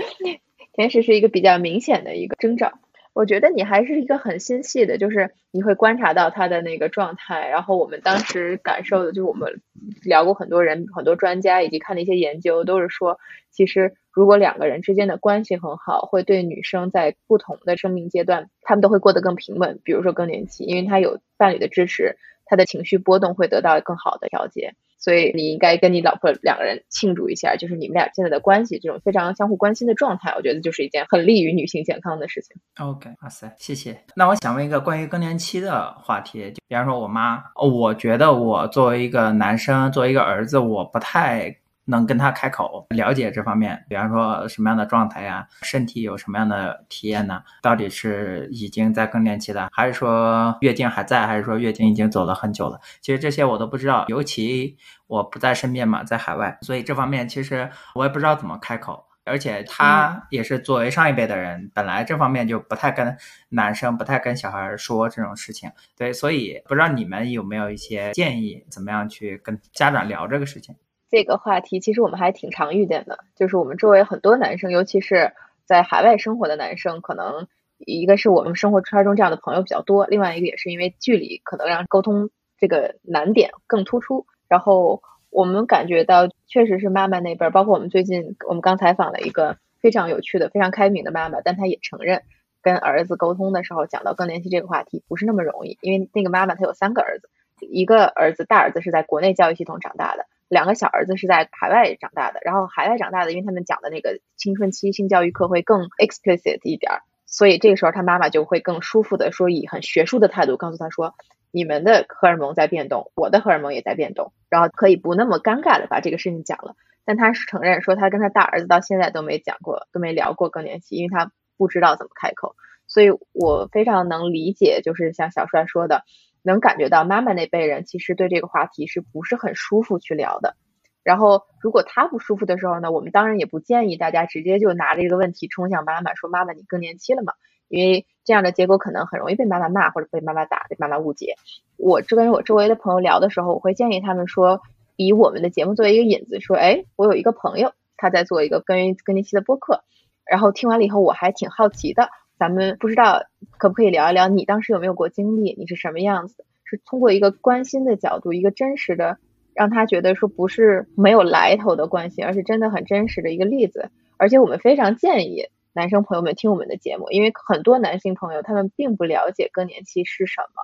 [0.74, 2.72] 甜食是一个比较明显的一个征兆。
[3.14, 7.48] 我觉得你还是一个很心细的，就是你会观察到他的那个状态。
[7.48, 9.62] 然后我们当时感受的，就是我们
[10.02, 13.18] 聊过很多人、很多专家以及看的一些研究，都是说，
[13.52, 19.80] 其实如果两个人之间的关系很好，会对女生在不同的生命阶段，她们都会过得更平稳。
[19.84, 24.74] 比如说更年期，因为她有伴侣的支持，她的情绪波动会得到更好的调节。
[25.04, 32.56] 所以你应该跟你老婆两个人庆祝一下，就是你们俩现在的关系这种非常相互关心的状态，我觉得就是一件很利于女性健康的事情。
[32.78, 33.94] OK，哇塞，谢谢。
[34.16, 41.54] 那我想问一个关于更年期的话题，就比方说我妈，我觉得我作为一个男生，作为一个儿子，我不太。
[41.86, 47.42] 能跟他开口了解这方面，比方说什么样的状态呀，身体有什么样的体验呢？
[47.62, 52.80] 到底是已经在更年期的，还是说月经还在，还是说月经已经走了很久了？
[53.00, 59.06] 其实这些我都不知道，尤其我不在身边嘛，在海外，所以这方面其实我也不知道怎么开口。
[59.26, 63.16] 而且他也是作为上一辈的人，本来这方面就不太跟
[63.48, 65.70] 男生、不太跟小孩说这种事情。
[65.96, 70.76] 对，所以不知道你们有没有一些建议，怎么样去跟家长聊这个事情？
[71.10, 75.32] 这个话题其实我们还挺常遇见的，就是我们周围很多男生，尤其是
[75.64, 77.46] 在海外生活的男生，可能
[77.78, 84.26] 一个是我们生活圈中这样的朋友比较多，另外一个也是因为距离可能让沟通这个难点更突出。
[84.48, 92.22] 然后我们感觉到，确实是妈妈那边，包括我们最近我们刚采访了一个非常有趣的、非常开明的妈妈，但她也承认
[92.62, 97.28] 跟儿子沟通的时候讲到更年期这个话题不是那么容易，因为那个妈妈她有三个儿子，
[97.60, 100.26] 一个儿子大儿子是在国内教育系统长大的。
[100.54, 106.92] 两个小儿子是在海外长大的，然后海外长大的，因为他们讲的那个青春期性教育课会更 explicit 一点，
[107.26, 111.16] 所以这个时候他妈妈就会更舒服的说，以很学术的态度告诉他说，
[111.50, 116.76] 你们的荷尔蒙在变动，我的荷尔蒙也在变动，然后可以不那么尴尬的把这个事情讲了。
[117.04, 122.54] 但他是承认说，他跟他大儿子到现在都没讲过，都没聊过更年期，因为他不知道怎么开口。
[122.86, 126.04] 所以我非常能理解，就是像小帅说的。
[126.44, 130.54] 能感觉到妈妈那辈人其实对这个话题是不是很舒服去聊的。
[131.02, 137.32] 然后如果他不舒服的时候呢，我们当然也不建议大家直接就拿着这个问题冲向妈妈，说妈妈你更年期了嘛？
[137.68, 141.34] 因为这样的结果可能很容易被妈妈骂或者被妈妈打，被妈妈误解。
[141.76, 144.60] 我这跟我周围的朋友聊的时候，我会建议他们说，
[144.96, 149.82] 以我们的节目作为一个引子，说，哎，我有一个朋友他在做一个关于更年期的播客，
[150.24, 152.08] 然后听完了以后我还挺好奇的。
[152.44, 153.24] 咱们不知道
[153.56, 156.44] 可不可以聊一聊你当时有没有过经历，你是什么样子？
[156.64, 159.16] 是通过一个关心的角度，一个真实的，
[159.54, 163.90] 让他觉得说不是没有来头的关心，而是真的很真实的一个例子。
[164.18, 170.62] 而且我们非常建议男生朋友们听我们的节目，因为很多男性朋友他们并不了解更年期是什么。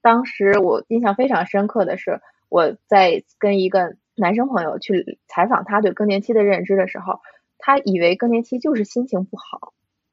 [0.00, 7.20] 当时我印象非常深刻的是，我在跟一个男生朋友去采访他对更年期的认知的时候，
[7.58, 9.72] 他以为更年期就是心情不好。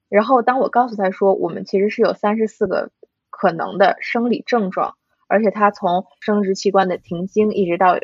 [0.10, 2.92] 然后，当我告诉他说，我们其实是有三十四个
[3.30, 4.96] 可能的生理症状，
[5.28, 8.00] 而且他从生殖器官的停经，一直到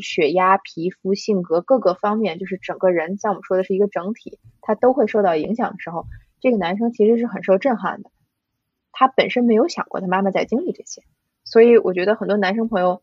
[0.00, 6.06] 血压、皮肤、性格各个方面，就是整个人，像我们说的是一个整体，他都会受到影响的时候，
[6.40, 8.10] 这个男生其实是很受震撼的。
[8.92, 11.02] 他本身没有想过他妈妈在经历这些，
[11.44, 13.02] 所以我觉得很多男生朋友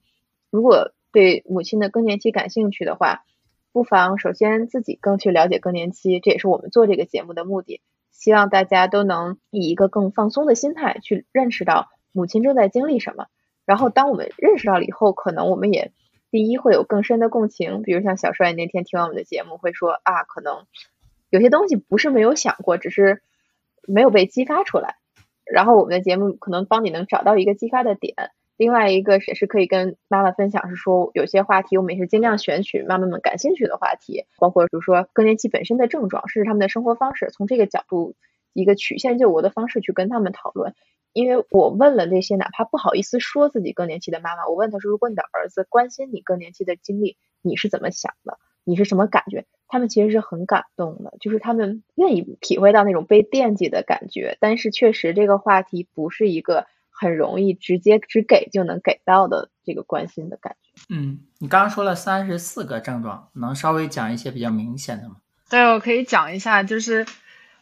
[0.49, 3.23] 如果对母亲的更年期感兴趣的话，
[3.73, 7.81] 不妨首先自己更去了解更年期，这也是我们做这个节目的目的。
[8.17, 13.27] 希望大家都能以一个更放松的心态去认识到母亲正在经历什么。
[13.65, 15.91] 然后，当我们认识到了以后，可能我们也
[16.31, 17.83] 第一会有更深的共情。
[17.83, 20.65] 比如像小帅那天听完我们的节目，会说啊，可能
[21.29, 23.21] 有些东西不是没有想过，只是
[23.87, 24.95] 没有被激发出来。
[25.43, 28.31] 然后我们的节目可能帮你能找到一个激发的点。
[28.57, 38.15] 另外一个也是可以跟妈妈分享，是说有些话题我们也是尽量选取妈妈们感兴趣的话题，包括比如说更年期本身的症状，甚至他们的生活方式，从这个角度
[38.53, 40.73] 一个曲线救国的方式去跟他们讨论。
[41.11, 48.37] 因为我问了那些哪怕不好意思说自己更年期的妈妈，我问她说，如果你的儿子关心你更年期的经历，你是怎么想的？
[48.63, 49.45] 你是什么感觉？
[49.67, 54.37] 他们其实是很感动的，就是他们愿意体会到那种被惦记的感觉。
[54.39, 56.67] 但是确实这个话题不是一个。
[56.97, 60.71] 很容易直接只给就能给到的这个关心的感觉。
[60.89, 65.17] 嗯，你刚刚说了三十四个症状，能稍微讲一些比较明显的吗？
[65.49, 67.05] 对，我可以讲一下，就是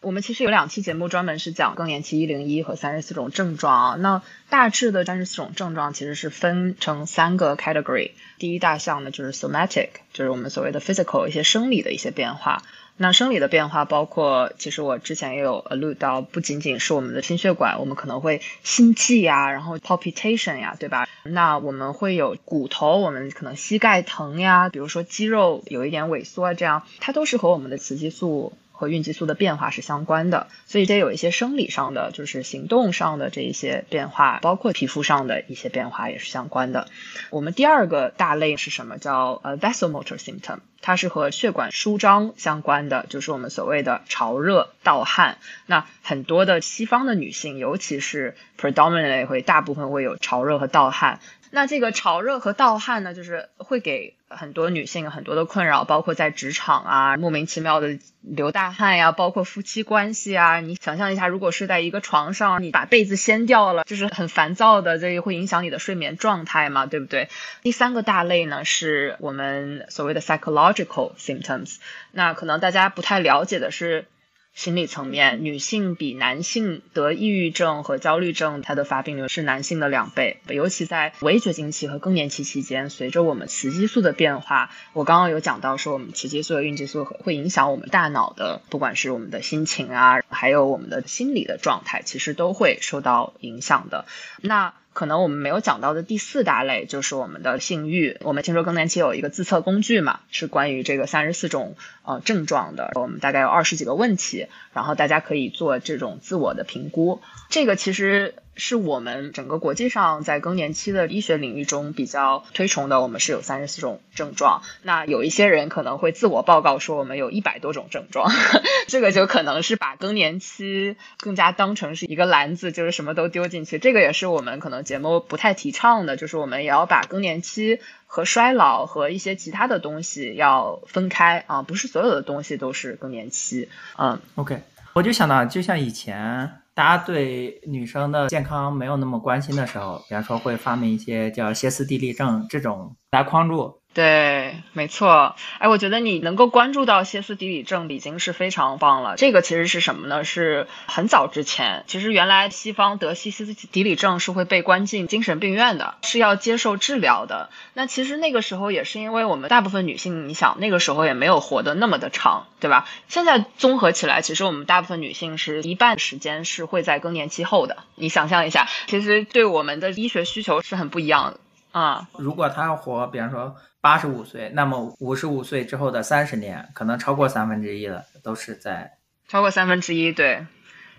[0.01, 3.95] 我们其实有两期节目专门是讲更年期一零一和三十四种症状啊。
[3.95, 8.11] 那大致的三十四种症状其实是分成三个 category。
[8.37, 12.63] 第一大项呢就是 somatic，就是我们所谓的 physical 一些生理的一些变化。
[12.95, 21.07] 那生理的变化包括，其实我之前也有 allude 到，不仅仅是我们的心血管，我们可能会心悸呀，然后 palpitation 呀，对吧？
[21.23, 28.53] 那我们会有骨头，我们可能膝盖疼呀，比如说肌肉有一点萎缩啊，这样它都是和我们的雌激素。
[28.73, 36.87] 和孕激素的变化是相关的，所以这有一些生理上的，就是行动上的这一些变化，包括皮肤上的一些变化也是相关的。
[37.29, 38.97] 我们第二个大类是什么？
[38.97, 45.37] 叫呃 vasomotor symptom，它是和血管舒张相关的，就是我们所谓的潮热、盗汗。
[45.67, 51.19] 那很多的西方的女性，尤其是 predominantly 会大部分会有潮热和盗汗。
[51.55, 60.61] 那这个潮热和盗汗呢，就是会给很多女性很多的困扰，包括在职场啊，莫名其妙的流大汗呀，包括夫妻关系啊。
[60.61, 67.29] 你想象一下，如果是在一个床上，你把被子掀掉了，就是很烦躁的，这也会影响你的睡眠状态嘛，对不对？
[67.61, 71.75] 第三个大类呢，是我们所谓的 psychological symptoms。
[72.11, 74.07] 那可能大家不太了解的是。
[74.53, 80.41] 心理层面，女性比男性得抑郁症和焦虑症，它的发病率是男性的两倍。
[80.47, 94.05] 尤其在围绝经期和更年期期间，随着我们雌激素的变化，我刚刚有讲到说，我们雌激素和孕激素会影响我们大脑的，不管是我们的心情啊，还有我们的心理的状态，其实都会受到影响的。
[94.39, 98.15] 那可能我们没有讲到的第四大类就是我们的性欲。
[98.21, 102.91] 我们听说更年期有一个自测工具嘛，是关于这个三十四种呃症状的。
[102.95, 107.21] 我们大概有二十几个问题，然后大家可以做这种自我的评估。
[107.49, 108.35] 这个其实。
[108.55, 113.01] 是我们整个国际上在更年期的医学领域中比较推崇的。
[113.01, 114.61] 我们是有三十四种症状。
[114.83, 118.29] 那有一些人可能会自我报告说我们有一百多种症状，
[118.87, 123.79] 这个就可能是把更年期更加当成是一个篮子，就是什么都丢进去。
[123.79, 127.79] 这个也是我们可能节目不太提倡的，就是我们也要把更年期
[128.13, 133.67] 和衰老和一些其他的东西要分开啊，不是所有的东西都是更年期。
[133.97, 134.61] 嗯，OK，
[134.93, 136.59] 我就想到就像以前。
[136.75, 143.79] 大家对女生的健康没有那么关心的时候，比方说会发明一些叫歇斯底里症这种来框住。
[143.93, 145.35] 对，没错。
[145.59, 149.15] 哎，我觉得你能够关注到歇斯底里症已经是非常棒了。
[149.17, 150.23] 这个其实是什么呢？
[150.23, 157.51] 是很早之前，其实原来西方得歇斯底里症是会被关进精神病院的，是要接受治疗的。
[157.75, 162.87] 那其实那个时候也是因为我们大部分女性，你想那个时候也没有活得那么的长，对吧？
[163.07, 167.77] 现在综合起来，其实我们大部分女性是一半时间是会在更年期后的。
[167.93, 171.39] 你想象一下，其实对我们的医学需求是很不一样的。
[171.79, 178.93] 啊，如果她要活，比方说八十五岁，那么五十五岁之后的三十年，可能超过三分之一了，都是在
[179.27, 180.13] 超过三分之一。
[180.13, 180.45] 对，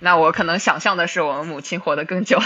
[0.01, 2.39] 那我可能想象的是我们母亲活得更久。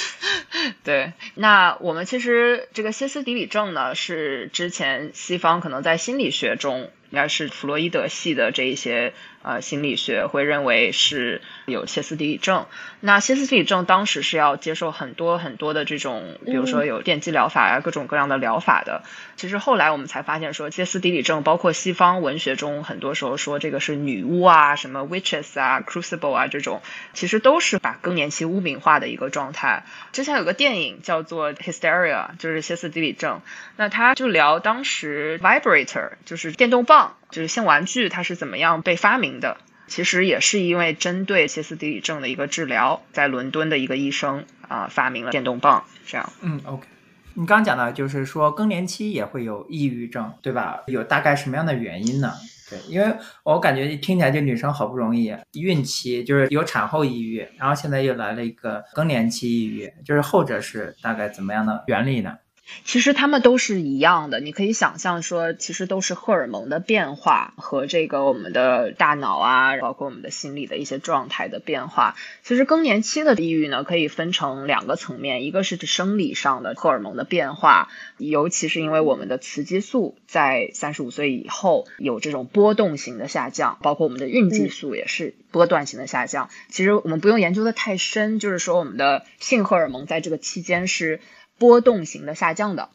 [0.84, 9.14] 对，那我们其实这个歇斯底里症呢，是之前西方可能在心理学中，应该是弗洛伊德系的这一些。
[9.46, 12.66] 呃，心理学会认为是有歇斯底里症。
[12.98, 19.04] 那歇斯底里症当时是要接受很多很多的这种，比如说有电击疗法啊，各种各样的疗法的。
[19.36, 26.82] 其实后来我们才发现，说歇斯底里症，包括西方文学中很多时候说这个是女巫啊，什么 witches 啊，crucible 啊这种，
[27.12, 29.84] 其实都是把更年期污名化的一个状态。
[30.10, 33.42] 之前有个电影叫做 Hysteria，就是歇斯底里症。
[33.76, 37.14] 那他就聊当时 vibrator，就是电动棒。
[37.30, 39.56] 就是性玩具它是怎么样被发明的？
[39.88, 46.32] 其实也是因为针对歇斯底里症的一个治疗，在伦敦的一个医生啊发明了电动棒，这样。
[46.40, 46.86] 嗯，OK。
[47.34, 50.80] 你刚讲到，就是说更年期也会有抑郁症，对吧？
[50.86, 52.32] 有大概什么样的原因呢？
[52.68, 53.14] 对，因为
[53.44, 62.36] 我感觉听起来这女生好不容易孕期就是有产后抑郁，然后现在又来了一个更年期抑郁，就是后者是大概怎么样的原理呢？
[62.84, 72.16] 其实他们都是一样的，你可以想象说，其实都是荷尔蒙的变化和这个我们的大脑啊，包括我们的心理的一些状态的变化。
[72.42, 77.88] 其实更年期的抑郁呢，可以分成两个层面，一个是生理上的荷尔蒙的变化，
[78.18, 86.50] 尤其是因为我们的雌激素在三十五岁以后有这种波动型的下降，包括我们的孕激素也是波段型的下降。
[86.68, 91.20] 其实我们不用研究的太深，就是说我们的性荷尔蒙在这个期间是。
[91.58, 92.90] 波动型的下降的，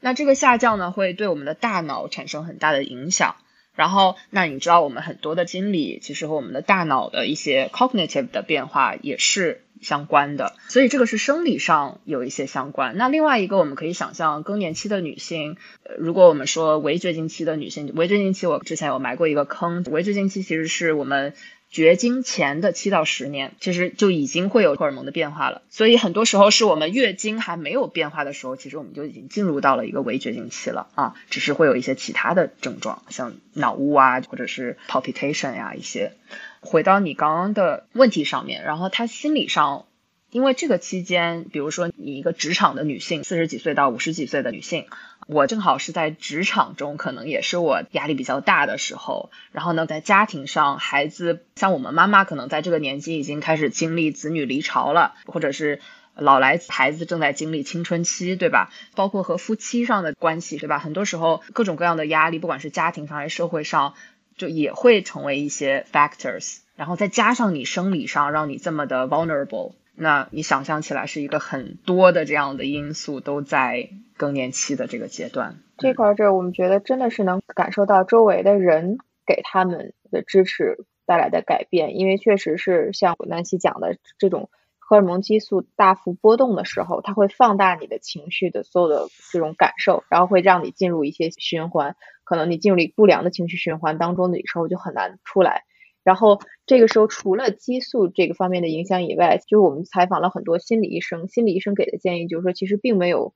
[0.00, 3.36] 那这个下降呢，会对我们的大脑产生很大的影响。
[3.74, 10.56] 然后，那你知道我们很多的经历，其实和我们的大脑的一些 cognitive 的变化也是相关的。
[10.66, 12.96] 所以这个是生理上有一些相关。
[12.96, 15.56] 那另外一个，我们可以想象更年期的女性，
[15.96, 21.34] 如果我们说围绝经期的女性，围绝经期我之前有埋过一个坑，围绝经期其实是我们。
[21.70, 25.62] 绝经前的七到十年，其实就已经会有荷尔蒙的变化了。
[25.68, 36.12] 所以很多时候是我们月经还没有变化的时候，其实我们就已经进入到了一个围绝经期了啊，只是会有一些其他的症状，像脑雾啊，或者是 palpitation 呀一些。
[36.60, 39.84] 回到你刚刚的问题上面，然后他心理上。
[40.30, 44.86] 因为这个期间，比如说你一个职场的女性，四十几岁到五十几岁的女性，
[45.26, 49.30] 我正好是在职场中，可能也是我压力比较大的时候。
[49.52, 55.80] 然后呢，在家庭上，孩子像我们妈妈，可能在这个年纪已经开始经历子女离巢了，或者是
[56.14, 58.70] 老来孩子正在经历青春期，对吧？
[58.94, 60.78] 包括和夫妻上的关系，对吧？
[60.78, 63.94] 很多时候各种各样的压力，不管是家庭上还是社会上，
[64.36, 66.58] 就也会成为一些 factors。
[66.76, 69.72] 然后再加上你生理上让你这么的 vulnerable。
[70.00, 95.64] 那你想象起来是一个很多的这样的因素都在更年期的这个阶段，这块儿这我们觉得真的是能感受到周围的人给他们的支持带来的改变，因为确实是像南希讲的这种荷尔蒙激素大幅波动的时候，它会放大你的情绪的所有的这种感受，然后会让你进入一些循环，可能你进入不良的情绪循环当中的时候就很难出来。
[96.08, 103.34] 然后这个时候，除了激素这个方面的影响以外，就是我们采访了很多心理医生，心理医生给的建议就是说，其实并没有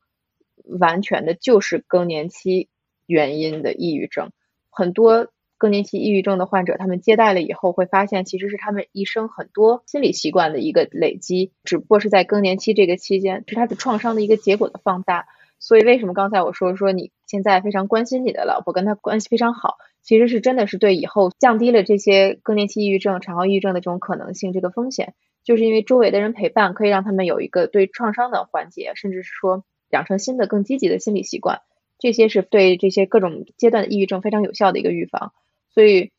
[0.80, 2.70] 完全的就是更年期
[3.04, 4.30] 原因的抑郁症。
[4.70, 15.26] 很多更年期抑郁症的患者，他们接待了以后会发现，其实是他们一生很多心理习惯的一个累积，只不过是在更年期这个期间，是他的创伤的一个结果的放大。
[15.62, 19.76] 所以为什么刚才我说说你现在非常关心你的老婆，跟她关系非常好？
[20.02, 31.60] 其实是真的是对以后降低了这些更年期抑郁症、产后抑郁症的这种可能性，这个风险，就是因为周围的人陪伴，可以让他们有一个对创伤的缓解，甚至是说养成新的更积极的心理习惯，
[32.00, 35.32] 这些是对这些各种阶段的抑郁症非常有效的一个预防。
[35.70, 36.10] 所以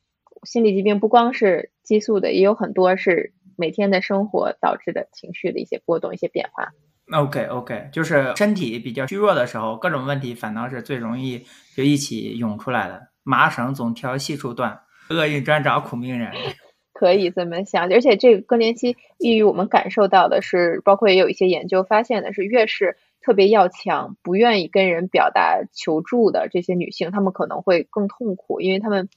[0.43, 6.71] 心理疾病不光是激素的，也有很多是每天的生活导致的情绪的一些波动、一些变化。
[7.13, 11.45] OK OK，就是身体比较虚弱的时候，各种问题反倒是最容易
[11.75, 13.09] 就一起涌出来的。
[13.23, 16.31] 麻绳总挑细处断，厄运专找苦命人。
[16.93, 29.09] 可以这么想，而且这个更年期抑郁，我们感受到的是，包括也有一些研究发现的是，越是特别要强、不愿意跟人表达求助的这些女性，她们可能会更痛苦，因为她们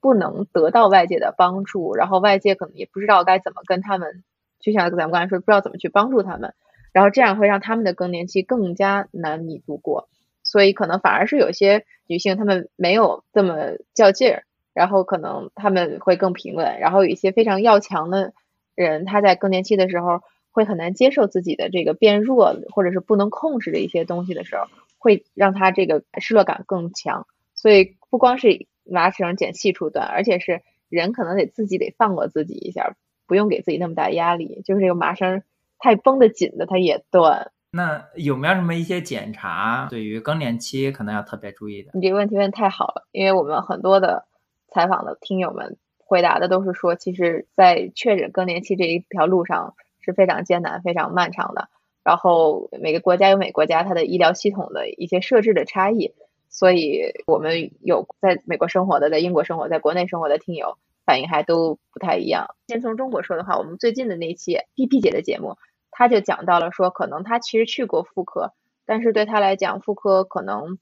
[0.00, 4.24] 不能得到外界的帮助，然后外界可能也不知道该怎么跟她们，
[4.60, 6.52] 就像咱们刚才说，不知道怎么去帮助她们，
[6.94, 10.08] 然后这样会让他们的更年期更加难以度过。
[10.42, 16.78] 所以可能反而是有些女性，她们没有这么较劲儿，然后可能她们会更平稳。
[16.78, 18.32] 然后有一些非常要强的
[18.74, 20.20] 人，她在更年期的时候
[20.52, 24.66] 会很难接受自己的这个变弱，或者是不能控制的一些东西的时候，
[24.98, 27.26] 会让她这个失落感更强。
[27.54, 32.94] 所以不光是麻绳剪细处断，而且是人可能得自己得放过自己一下，
[33.26, 34.60] 不用给自己那么大压力。
[34.64, 35.42] 就是这个麻绳
[35.78, 37.50] 太绷得紧的，它也断。
[37.70, 41.90] 那有没有什么一些检查，对于更年期可能要特别注意的？
[41.94, 44.26] 你这个问题问太好了，因为我们很多的
[44.68, 51.68] 采访的听友们回答的都是说，其实，在确诊更年期这一条路上是非常艰难、非常漫长的。
[52.04, 56.12] 然后每个国家有每个国家它的医疗系统的一些设置的差异，
[56.50, 62.54] 所以我们有在美国生活的、在英国生活、在国内生活的听友反应还都不太一样。
[62.66, 65.56] 先从中国说的话，我们最近的那期 PP 姐的节目。
[65.96, 68.52] 她就讲到了说，可能她其实去过妇科，
[68.84, 70.78] 但是对她来讲，妇科可能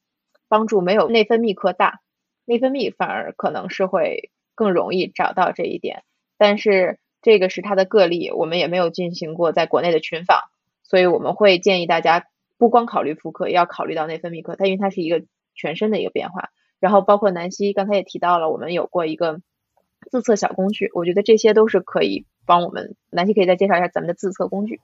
[0.49, 2.01] 帮助没有内分泌科大，
[2.47, 6.03] 内分泌反而可能是会更容易找到这一点。
[6.39, 10.41] 但是这个是他的个例，我们也没有进行过在国内的群访，
[10.83, 12.25] 所以我们会建议大家
[12.57, 15.23] 不光考虑妇科，也要考虑到内分泌科，它因为它是一个
[15.55, 16.49] 全身的一个变化。
[16.81, 19.41] 然后包括南希刚才也提到了，我们有过一个
[20.11, 22.95] 自测小工具，我觉得这些都是可以帮我们。
[23.11, 24.81] 南希可以再介绍一下咱们的自测工具。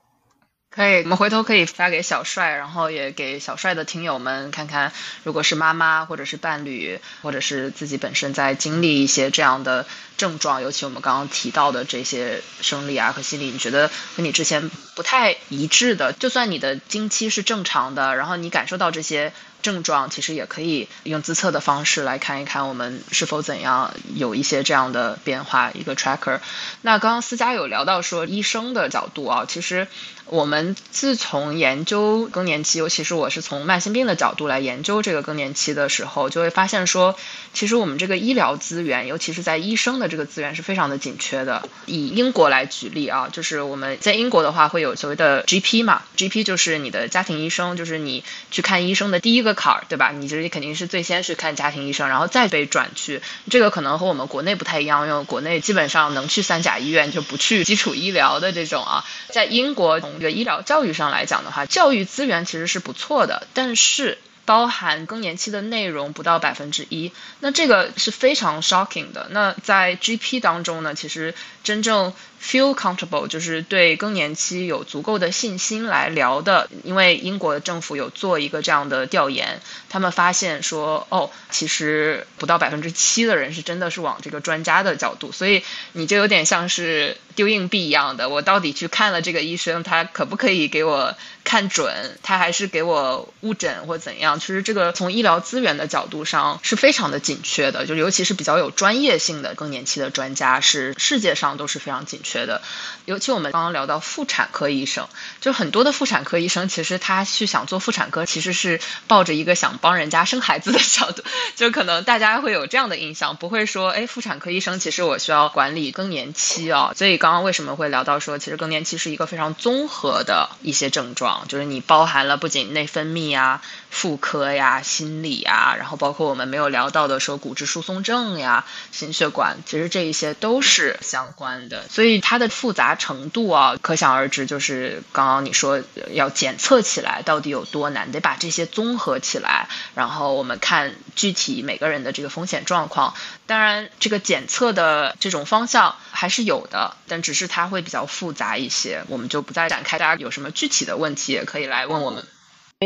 [0.71, 4.93] 可以，我们回头可以发给小帅，然后也给小帅的听友们看看，
[5.25, 9.87] 如果是妈妈或者是伴侣，或者是自己本身在经历一些这样的
[10.19, 19.33] 症状，尤其我们刚刚提到的这些生理啊和心理，你觉得跟你之前不太一致的，就算你的经期是正常的，然后你感受到这些。
[19.63, 26.41] 症状其实也可以用自测的方式来看一看我们是否怎样有一些这样的变化一个 tracker。
[26.83, 29.89] 那刚刚思佳有聊到说医生的角度啊，其实
[30.31, 37.15] 我们自从研究更年期，尤其是我是从慢性病的角度来研究这个更年期的时候，就会发现说，
[37.53, 41.69] 其实我们这个医疗资源，尤其是在医生的这个资源是非常的紧缺的。
[41.85, 49.59] 以英国来举例啊，就是我们在英国的话会有所谓的 GP 嘛，GP 就是你的家庭医生，就是你去看医生的第一个。
[49.59, 50.13] 坎儿对吧？
[50.13, 53.21] 你这肯定是最先是看家庭医生，然后再被转去。
[53.51, 59.05] 这个可能和我们国内不太一样，因为国内基本上能去三甲医院就不去基础医疗的这种啊。
[59.31, 69.27] 在英国这个医疗教育上来讲的话，教育资源其实是不错的，但是包含更年期的内容不到百分之一，那这个是非常 shocking 的。
[69.31, 71.35] 那在 GP 当中呢，其实
[71.69, 72.15] 真正。
[72.41, 85.65] Feel comfortable 就是对更年期有足够的信心来聊的，因为英国政府有做一个这样的调研，他们发现说，哦，其实不到百分之七的人是真的是往这个专家的角度，所以
[85.95, 94.39] 你就有点像是丢硬币一样的，我到底去看了这个医生，他可不可以给我看准，他还是给我误诊或怎样？
[94.39, 102.47] 其实这个从医疗资源的角度上是非常的紧缺的，就尤其是比较有专业性的更年期的专家，是世界上都是非常紧缺。
[102.47, 102.63] 的，
[103.05, 105.07] 尤其我们刚刚聊到妇产科医生，
[105.41, 111.23] 就很多的妇产科医生，其实他去想做妇产科，其实是抱着一个想帮人家生孩子的角度，
[111.57, 116.95] 就可能大家会有这样的印象，不会说，哎，妇产科医生其实我需要管理更年期啊。
[116.97, 123.61] 所以刚刚为什么会聊到说，其实更年期是一个非常综合的一些症状，就是你包含了不仅内分泌啊。
[123.91, 131.89] 妇科呀、心理呀，然后包括我们没有聊到的说骨质疏松症呀、心血管，其实这一些都是相关的。
[131.89, 134.47] 所以它的复杂程度啊，可想而知。
[134.47, 135.83] 就是刚刚你说
[136.13, 143.15] 要检测起来到底有多难，得把这些综合起来，然后我们看具体每个人的这个风险状况。
[143.47, 149.99] 当然，这个检测的这种方向还是有的，但只是它会比较复杂一些，我们就不再展开。
[149.99, 152.25] 大家有什么具体的问题，也可以来问我们。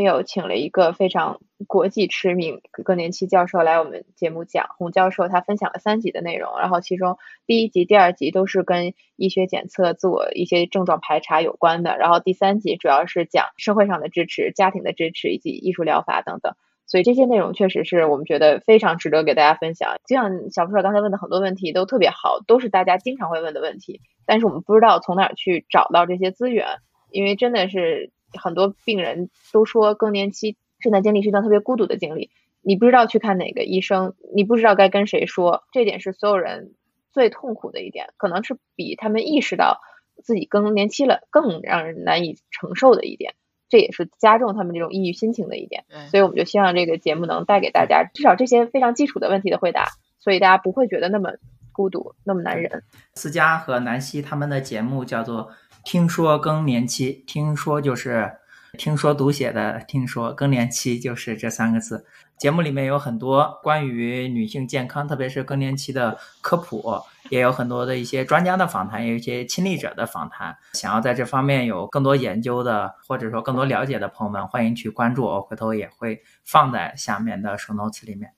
[0.01, 16.55] 有请了一个非常国际知名更年期教授来我们节目讲，洪教授他分享了三集的内容，然后其中第一集、第二集都是跟医学检测、自我一些症状排查有关的，然后第三集主要是讲社会上的支持、家庭的支持以及艺术疗法等等，
[16.87, 19.97] 所以这些内容确实是我们觉得非常值得给大家分享。
[20.07, 26.79] 就像小布说刚才问的很多问题都特别好，都是大家经常会问的问题，但是我们不知道从哪儿去找到这些资源，
[27.11, 28.11] 因为真的是。
[28.41, 32.31] 很多病人都说更年期这段经历是一段特别孤独的经历，
[32.61, 36.75] 你不知道去看哪个医生，你不知道该跟谁说，这点是所有人
[37.13, 39.81] 最痛苦的一点，可能是比他们意识到
[40.23, 43.35] 自己更年期了更让人难以承受的一点，
[43.69, 45.85] 这也是加重他们这种抑郁心情的一点。
[46.11, 49.87] 所以我们就希望这个节目能带给大家至少这些非常基础的问题的回答，
[50.19, 51.33] 所以大家不会觉得那么
[51.71, 52.83] 孤独，那么难忍。
[53.15, 55.51] 思佳和南希他们的节目叫做。
[55.85, 58.33] 听说更年期，听说就是
[58.79, 62.07] 听说读写的听说更年期就是这三个字。
[62.39, 70.57] 节目里面有很多关于女性健康，特别是更年期的科普，也有很多的一些专家的访谈，也有一些亲历者的访谈。
[70.73, 78.33] 想要在这方面有更多研究的，或者说更多了解的朋友们，欢迎去关注，我回头也会放在下面的 show notes 里面。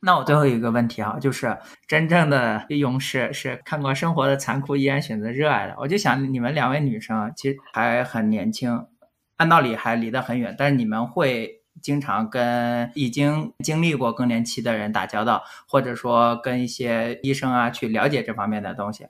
[0.00, 5.74] 那我最后一个问题哈，就是真正的勇士是看过生活的残酷，依然选择热爱的。
[5.78, 8.86] 我就想你们两位女生其实还很年轻，
[9.38, 19.06] 按道理还离得很远，但是你们会经常跟已经经历过更年期的人打交道，或者说跟一些医生啊去了解这方面的东西，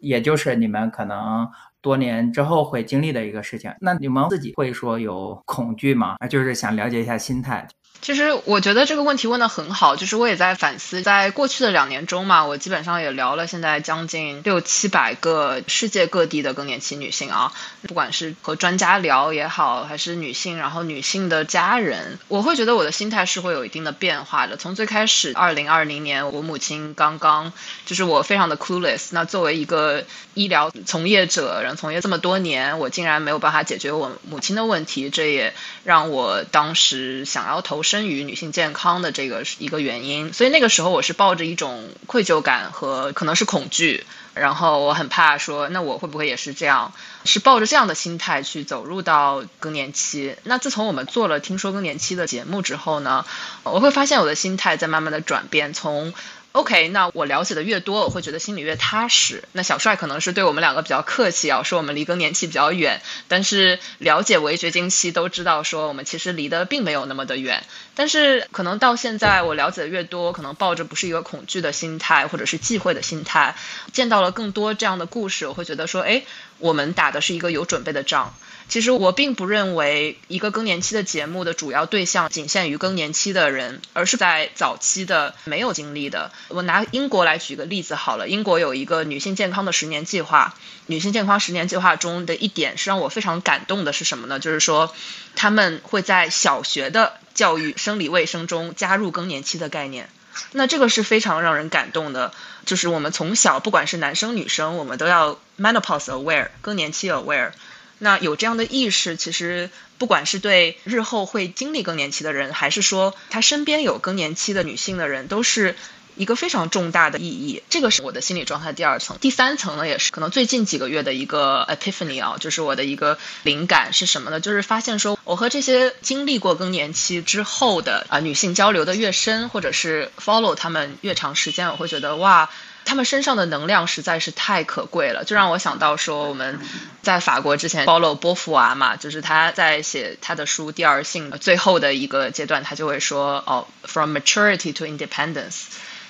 [0.00, 1.48] 也就是你们可能
[1.80, 3.72] 多年之后会经历的一个事情。
[3.80, 6.16] 那你们自己会说有恐惧吗？
[6.28, 7.66] 就是想了解一下心态。
[8.00, 24.56] 其实我觉得这个问题问的很好，就是我也在反思，在过去的两年中嘛，我基本上也聊了现在将近六七百个世界各地的更年期女性啊，不管是和专家聊也好，还是女性，然后女性的家人，我会觉得我的心态是会有一定的变化的。
[24.56, 27.52] 从最开始，二零二零年我母亲刚刚，
[27.84, 35.52] 就是我非常的 clueless，那作为一个医疗从业者，然后，从业这么多年，我竟然没有办法解决我母亲的问题，这也
[35.84, 40.34] 让我当时想要投身于女性健康的这个一个原因。
[40.34, 46.92] 所以那个时候我是抱着一种愧疚感和可能是恐惧，然后我很怕说，那我会不会也是这样？
[47.24, 50.36] 是抱着这样的心态去走入到更年期。
[50.44, 53.24] 那自从我们做了《听说更年期》的节目之后呢，
[53.62, 56.12] 我会发现我的心态在慢慢的转变，从。
[56.52, 59.44] OK，那我了解的越多，我会觉得心里越踏实。
[59.52, 63.00] 那小帅可能是对我们两个比较客气啊，说我们离更年期比较远。
[63.28, 67.64] 但是了解围绝经期都知道，说我们其实离得并没有那么的远。
[67.94, 73.54] 但是可能到现在我了解的越多，可能抱着不是一个恐惧的心态，或者是忌讳的心态，
[73.92, 76.24] 见到了更多这样的故事，我会觉得说，哎，
[76.58, 78.34] 我们打的是一个有准备的仗。
[78.68, 86.30] 其实我并不认为一个更年期的节目的主要对象仅限于更年期的人，而是在早期的没有经历的。
[86.48, 90.54] 我拿英国来举个例子好了，英国有一个女性健康的十年计划，
[90.84, 94.38] 女性健康十年计划中的一点是让我非常感动的是什么呢？
[94.38, 94.94] 就是说
[95.34, 100.10] 他们会在小学的教育生理卫生中加入更年期的概念，
[100.52, 102.32] 那这个是非常让人感动的。
[102.64, 107.52] 就是我们从小不管是男生女生，我们都要 menopause aware 更年期 aware。
[107.98, 115.74] 那有这样的意识，其实不管是对日后会经历更年期的人，还是说他身边有更年期的女性的人，都是
[116.18, 117.62] 一个非常重大的意义。
[117.70, 124.40] 这个是我的心理状态第二层，第三层呢，也是可能最近几个月的一个 epiphany 啊，就是我的一个灵感是什么呢？
[124.40, 132.50] 就是发现说，我和这些经历过更年期之后的啊女性交流的越深，或者是 follow 他们越长时间，我会觉得哇。
[132.84, 136.58] 他们身上的能量实在是太可贵了，就让我想到说，我们
[137.02, 145.64] 在法国之前 follow 波伏娃嘛，就是他在写他的书《第二性》的最后的一个阶段，他就会说哦，from maturity to independence，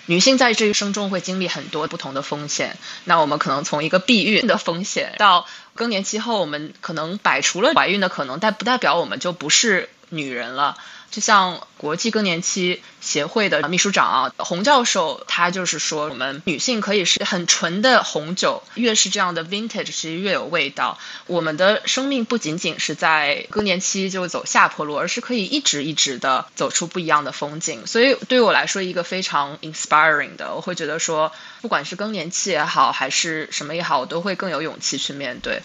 [0.08, 2.78] 女性在这一生中会经历很多不同的风险。
[3.04, 10.78] 那我们可能从一个避孕的风险到更年期后，我们可能摆除了怀孕的可能，但不代表我们就不是女人了。
[11.10, 20.98] 就像国际更年期协会的秘书长啊，洪教授，他就是说，我们女性可以是很纯的红酒，越是这样的 vintage，其实越有味道。
[21.26, 27.86] 我们的生命不仅仅是在更年期就走下坡路，而是可以一直一直的走出不一样的风景。
[27.86, 31.32] 所以对我来说，一个非常 inspiring 的，我会觉得说，
[31.62, 35.62] 不管是更年期也好，还是什么也好，我都会更有勇气去面对。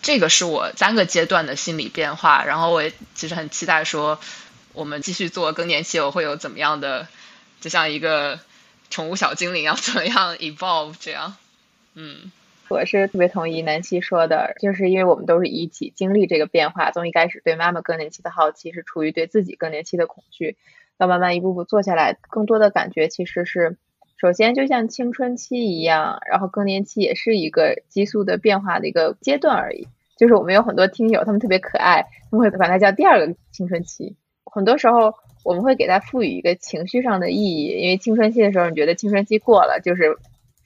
[0.00, 4.18] 这个是我三个阶段的心理变化，然后我也其实很期待说。
[4.76, 7.08] 我们继续做更年期，我会有怎么样的？
[7.62, 8.38] 就像一个
[8.90, 11.34] 宠物小精灵要，怎么样 evolve 这样？
[11.94, 12.30] 嗯，
[12.68, 20.58] 我是特别同意南希说的，就是因为我们都是一起经历这个变化，从一开始对妈妈更年期的好奇，是出于对自己更年期的恐惧，
[20.98, 23.78] 到慢慢一步步做下来，更多的感觉其实是，
[24.18, 29.88] 首先就像青春期一样，然后更年期也是一个激素的变化的一个阶段而已。
[30.18, 34.16] 就是我们有很多听友，他们特别可爱，他们会把它叫第二个青春期。
[34.56, 35.12] 很多时候
[35.44, 40.16] 我们会给它赋予一个情绪上的意义，因为青春期的时候，你觉得青春期过了就是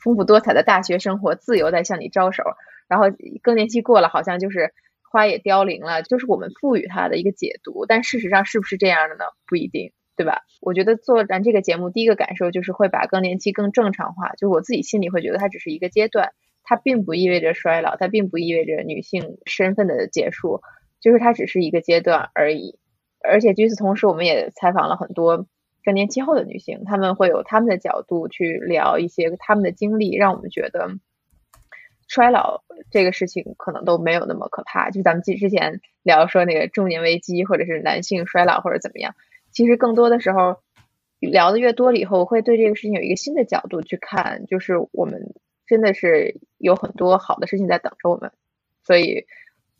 [0.01, 2.45] 丰富多彩的大学生活，自由在向你招手，
[2.86, 3.07] 然后
[3.43, 4.72] 更年期过了，好像就是
[5.11, 7.84] 花也凋零了，就是我们赋予它的一个解读。
[7.84, 9.24] 但事实上是不是这样的呢？
[9.49, 10.43] 不一定，对吧？
[10.61, 16.30] 我觉得做咱这个节目，第一个感受就是会把更年期更正常化，就是我自己心里会觉得它只是一个阶段，
[16.62, 20.62] 它并不意味着衰老，它并不意味着女性身份的结束，
[21.01, 22.78] 就是它只是一个阶段而已。
[23.22, 25.46] 而且与此同时，我们也采访了很多
[25.84, 30.88] 更年期后的女性，她们会有她们的角度去聊一些她们的经历，让我们觉得
[32.08, 34.90] 衰老这个事情可能都没有那么可怕。
[34.90, 39.14] 就咱们之之前聊说那个中年危机，或者是男性衰老或者怎么样，
[39.52, 40.56] 其实更多的时候
[41.18, 45.34] 聊的越多了以后，会对这个事情有一个新的角度去看，就是我们
[45.66, 48.32] 真的是有很多好的事情在等着我们，
[48.82, 49.26] 所以。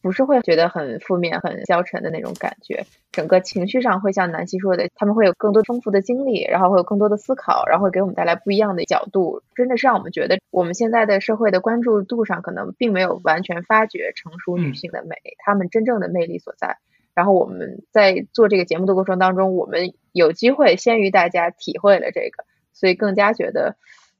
[0.03, 16.79] 不是会觉得很负面、很消沉的那种感觉，整个情绪上会像南希说的，他们会有更多丰富的经历，然后会有更多的思考，然后会给我们带来不一样的角度，真的是让我们觉得我们现在的社会的关注度上可能并没有完全发掘成熟女性的美，她们真正的魅力所在。
[17.13, 23.77] 然后我们在做这个节目的过程当中，我们有机会先于大家体会了这个，所以更加觉得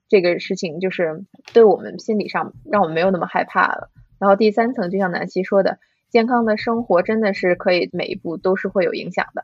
[0.09, 1.25] 这个事情就是
[1.55, 3.91] 对我们心理上让我们没有那么害怕了。
[4.21, 5.79] 然后第三层，就像南希说的，
[6.11, 9.43] 健康的生活真的是可以每一步都是会有影响的。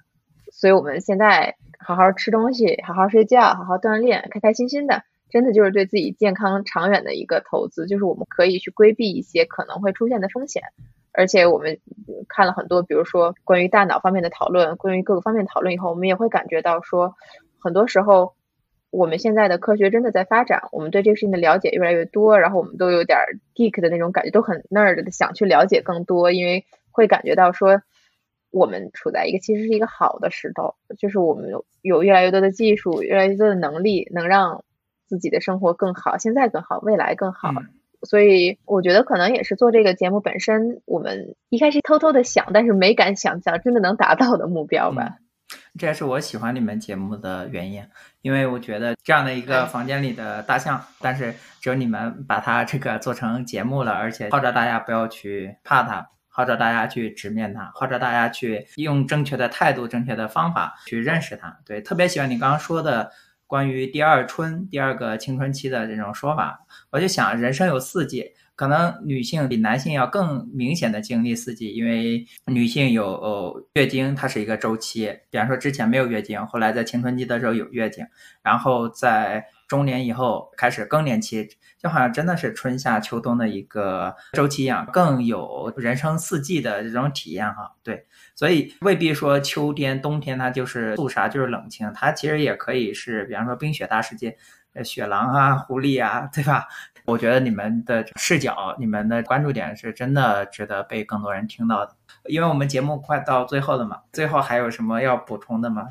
[0.53, 7.87] 所以我们现在好好吃东西，好好睡觉，好好锻炼，开开心心的，真的就是对自己健康长远的一个投资。
[7.87, 10.62] 就是我们可以去规避一些可能会出现的风险。
[11.12, 11.79] 而且我们
[12.29, 17.14] 看了很多，比如说关于大脑方面的讨论，关于各个方面讨论以后，我们也会感觉到说，
[17.59, 18.35] 很多时候
[18.91, 23.18] 我们现在的科学真的在发展，我们对这个事情的了解越来越多，然后我们都有点
[23.55, 27.82] geek 的那种感觉，都很 nerd 的想去了解更多，因为会感觉到说
[28.51, 34.64] 我们处在一个其实是一个好的时候，就是我们有有越来越多的技术，越来越多的能力，能让
[35.07, 37.51] 自己的生活更好，现在更好，未来更好。
[38.03, 45.16] 所以我觉得可能也是做这个节目本身，我们一开始偷偷的想，但是没敢想象真的能达到的目标吧。
[45.79, 47.87] 这也是我喜欢你们节目的原因，
[48.22, 61.59] 因为我觉得这样的一个房间里的大象，但是只有你们把它这个做成节目了，而且号召大家不要去怕它，号召大家去直面它，号召大家去用正确的态度、正确的方法去认识它。
[61.64, 63.12] 对，特别喜欢你刚刚说的。
[63.49, 75.15] 关于第二春、第二个青春期的这种说法，我就想，人生有四季，可能女性比男性要更明显的经历四季，因为女性有月经，它是一个周期。
[75.31, 78.07] 比方说之前没有月经，后来在青春期的时候有月经，
[78.43, 81.47] 然后在中年以后开始更年期，
[81.79, 87.75] 就好像真的是春夏秋冬的一个周期一样，更有人生四季的这种体验哈。
[87.83, 88.07] 对。
[88.35, 94.37] 所以未必说秋天、冬天它就是肃杀，就是冷清，它其实也可以是，比方说冰雪大世界，
[94.73, 96.67] 呃，雪狼啊、狐狸啊，对吧？
[97.07, 101.93] 我觉得你们的视角、你们的关注点是真的值得被更多人听到的。
[102.27, 105.89] 因为我们节目快到最后了嘛，最后还有什么要补充的吗？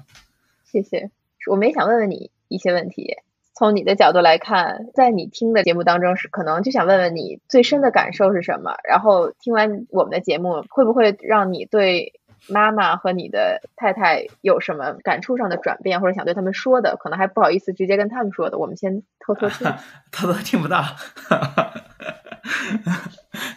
[0.63, 1.09] 谢谢，
[1.49, 3.15] 我们也想问问你一些问题。
[3.57, 8.75] 从你的角度来看，在你听的节目当中是可能就想问问你最深的感受是什么？
[8.83, 12.19] 然后听完我们的节目，会不会让你对？
[12.49, 19.71] 妈妈和你的太太有什么感触上的转变，或者想对他们说的，可能还不好意思直接跟他们说的，我们先偷偷听，
[20.11, 20.83] 偷偷听不到。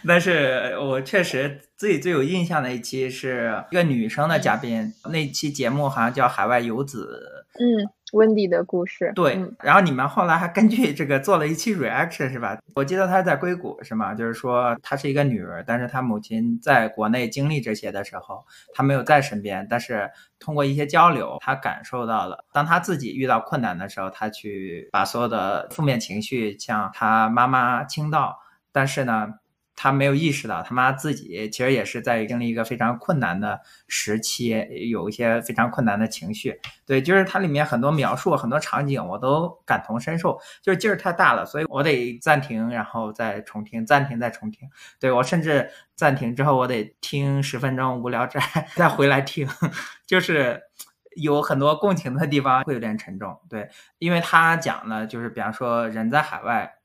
[0.07, 7.45] 但是我确实自己最有印象的一期是一个女生的嘉宾，那期节目好像叫《海外游子》。
[7.63, 7.89] 嗯。
[8.13, 12.57] 温迪的故事，对，然后你们后来还根据这个做了一期 reaction 是吧？
[12.75, 14.13] 我记得她在硅谷是吗？
[14.13, 28.37] 就是说她是一个女儿，但是她母亲在国内经历这些的时候，她没有在身边，但是通过一些交流，她感受到了，当她自己遇到困难的时候，她去把所有的负面情绪向她妈妈倾倒，
[28.71, 29.38] 但是呢。
[29.81, 34.49] 他没有意识到，他妈自己其实也是在经历一个非常困难的时期，
[34.89, 36.59] 有一些非常困难的情绪。
[36.85, 40.37] 对，就是它里面很多描述、很多场景，我都感同身受。
[40.61, 44.67] 就是劲儿太大了，所以我得暂停，然后再重听，暂停再重听。
[44.99, 48.41] 对我甚至暂停之后，我得听十分钟无聊斋，
[48.75, 49.47] 再回来听，
[50.05, 50.61] 就是
[51.15, 53.39] 有很多共情的地方，会有点沉重。
[53.49, 56.78] 对，因为他讲了，就是比方说人在海外。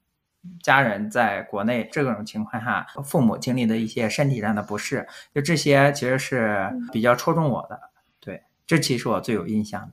[0.63, 7.81] 家人在国内这种情况下，父母经历的一些身体上的不适，就这些其实是比较戳中我的。
[8.21, 9.93] 对，这其实我最有印象的。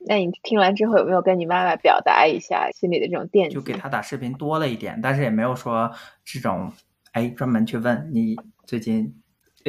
[0.00, 3.54] 那你听完之后有没有跟你妈妈表达一下心里的这种惦记？
[3.54, 5.92] 就给她打视频多了一点，但是也没有说
[6.24, 6.72] 这种，
[7.12, 9.20] 哎，专门去问你最近。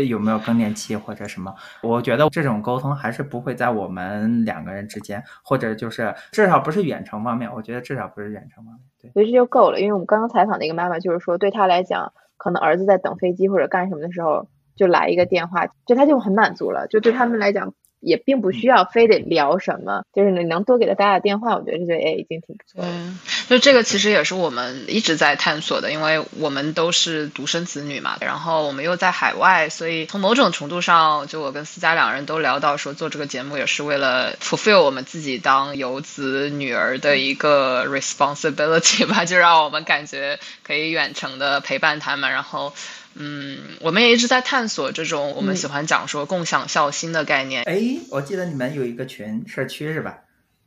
[0.08, 1.54] 有没有更年期或者什么？
[1.84, 7.52] 我觉得这种沟通还是不会在我们两个人之间，或者就是至少不是远程方面。
[7.54, 8.84] 我觉得至少不是远程方面。
[9.02, 9.80] 对，所以这就够了。
[9.80, 16.88] 因为我们刚刚采访的一个妈妈，就是说对她来讲，可能儿子在等飞机或者干什么的时候，就来一个电话，就她就很满足了。
[16.88, 17.74] 就对他们来讲。
[18.02, 22.82] 也并不需要非得聊什么，就是你能多给他打打电话，我觉得这也已经挺不错。
[22.82, 23.20] 嗯，
[23.50, 42.72] 就这个其实也是我们一直在探索的，因为我们都是独生子女嘛，然后我们又在海外，所以从某种程度上，就我跟思佳两人都聊到说，做这个节目也是为了 fulfill 我们自己当游子女儿的一个 responsibility 吧，就让我们感觉可以远程的陪伴他们，然后。
[43.16, 47.64] 嗯，我们也一直在探索这种我们喜欢讲说共享孝心的概念。
[47.64, 50.20] 哎，我记得你们有一个群社区是吧？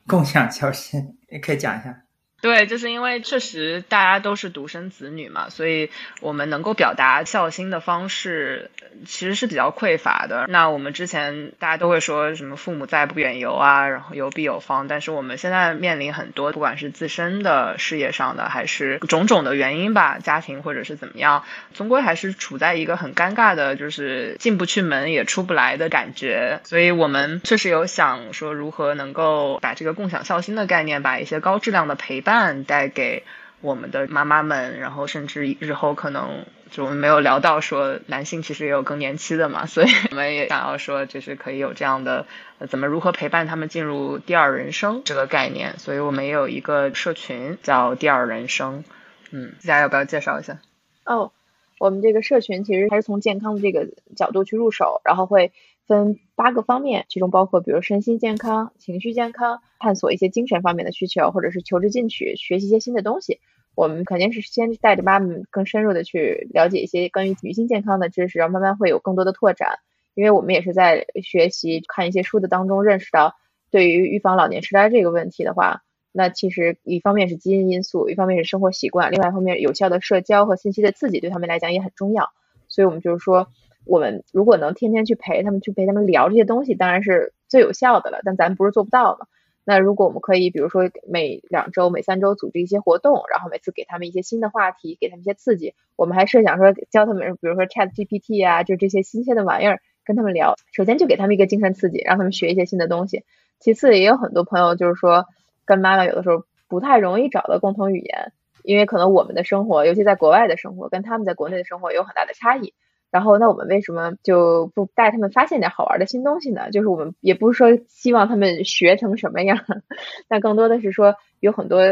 [0.08, 2.02] 共享孝心，你可以讲一下。
[2.42, 5.90] 对，就是因为确实大家都是独生子女嘛，所以
[6.20, 8.72] 我们能够表达孝心的方式
[9.06, 10.46] 其实是比较匮乏的。
[10.48, 26.58] 那我们之前大家都会说什么“父母在，不远游”啊，然后“游必有方”，但是我们现在面临很多，不管是自身的事业上的，还是种种的原因吧，家庭或者是怎么样，终归还是处在一个很尴尬的，就是进不去门也出不来的感觉。
[26.64, 32.31] 所以我们确实有想说，如何能够把这个共享孝心的概念，把一些高质量的陪伴。
[32.64, 33.24] 带给
[33.60, 42.26] 我们的妈妈们，然后甚至日后可能就我们没有聊到说男性其实也有更年期的嘛，所以我们也想要说就是可以有这样的
[42.68, 48.84] 怎么如何陪伴他们进入第二人生这个概念，所以我们也有一个社群叫第二人生，
[49.30, 50.58] 嗯，大家要不要介绍一下？
[51.04, 51.32] 哦。
[51.78, 55.50] 我们这个社群其实还是从健康的这个角度去入手，然后会
[55.92, 63.40] 分八个方面，其中包括比如身心健康、情绪健康、探索一些精神方面的需求，或者是求知进取、学习一些新的东西。
[63.74, 69.78] 我们肯定是先带着妈妈更深入的去了解一些关于女性健康的知识，然后慢慢会有更多的拓展。
[70.14, 73.34] 因为我们也是在学习看一些书的当中认识到，
[73.70, 75.82] 对于预防老年痴呆这个问题的话。
[76.14, 82.28] 那其实一方面是基因因素，一方面是生活习惯，另外一方面有效的社交和信息的刺激对他们来讲也很重要。
[82.68, 83.48] 所以，我们就是说，
[83.84, 88.20] 我们如果能天天去陪他们，去陪他们聊这些东西，当然是最有效的了。
[88.24, 89.26] 但咱不是做不到嘛？
[89.64, 95.74] 那如果我们可以，比如说每两周、每三周组织一些活动，然后每次给他们一些新的话题，给他们一些刺激。
[95.96, 100.56] 我们还设想说教他们，比如说 Chat GPT 啊，就这些新鲜的玩意儿，跟他们聊。
[100.72, 103.24] 首先就给他们一个精神刺激，让他们学一些新的东西。
[103.60, 105.26] 其次，也有很多朋友就是说。
[105.64, 108.32] 跟妈妈有的时候不太容易找到共同语言，
[108.64, 112.74] 因为可能我们的生活，尤其在国外的生活，跟他们在国内的生活有很大的差异。
[113.12, 116.70] 然后，那我们为什么就不带他们发现点好玩的新东西呢？
[116.72, 119.58] 就是我们也不是说希望他们学成什么样，
[120.28, 121.82] 但更多的是说有很多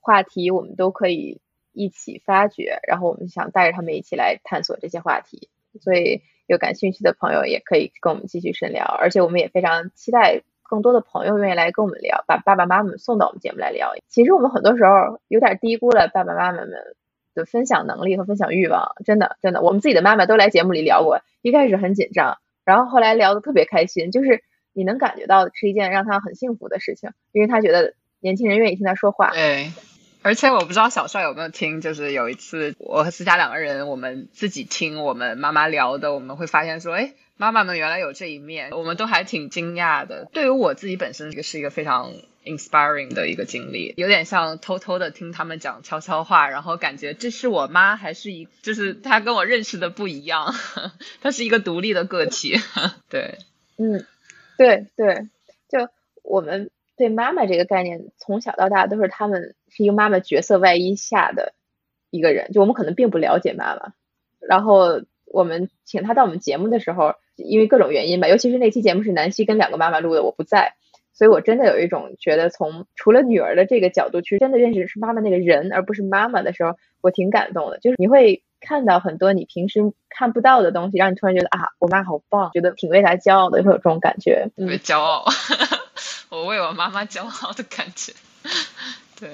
[0.00, 1.40] 话题我们都可以
[1.72, 5.48] 一起发掘，然后我们想带着他们一起来探索这些话题。
[5.80, 10.42] 所以，有感兴趣的朋友也可以跟我们继续深聊，而且我们也非常期待。
[10.64, 13.92] 更多的朋友愿意来跟我们聊，把爸爸妈妈们送到我们节目来聊。
[14.08, 16.70] 其实我们很多时候有点低估了爸爸妈妈们
[17.34, 19.60] 的分享能力和分享欲望，真的真的。
[19.62, 29.30] 我们自己的妈妈都来节目里聊过，一开始很紧张，然后后来聊的特别开心，就是你能感觉到是一件让她很幸福的事情，因为她觉得年轻人愿意听她说话。
[29.30, 29.72] 对，
[30.22, 37.12] 而且我不知道小帅有没有听，就是有一次我和思佳两个人，我们自己听我们妈妈聊的，我们会发现说，哎。
[37.42, 40.28] 妈妈们原来有这一面，我们都还挺惊讶的。
[40.30, 42.12] 对于我自己本身，这个是一个非常
[42.44, 50.54] inspiring 的一个经历，有点像偷偷的听他们讲悄悄话，然后感觉这是我妈，还是一，就是她跟我认识的不一样，
[51.20, 52.54] 她是一个独立的个体。
[53.10, 53.38] 对，
[53.76, 54.06] 嗯，
[54.56, 55.26] 对对，
[55.68, 55.88] 就
[56.22, 61.54] 我们对妈妈这个概念，从小到大都是他们是一个妈妈角色外衣下的
[62.10, 63.94] 一个人，就我们可能并不了解妈妈，
[64.38, 67.16] 然后我们请她到我们节目的时候。
[67.36, 70.74] 因为各种原因吧，尤其是那期节目是南希跟两个妈妈录的，我不在，
[71.12, 77.78] 所以我真的有一种觉得，从除了女儿的这个角度去真的认识是妈妈那个人，而不是妈妈的时候，我挺感动的。
[77.78, 84.48] 就是你会看到很多你平时看不到的东西，让你突然觉得啊，我妈好棒，觉得挺为她骄傲的，会有这种感觉。
[84.56, 85.24] 特别骄傲，
[86.30, 88.12] 我为我妈妈骄傲的感觉。
[89.18, 89.30] 对。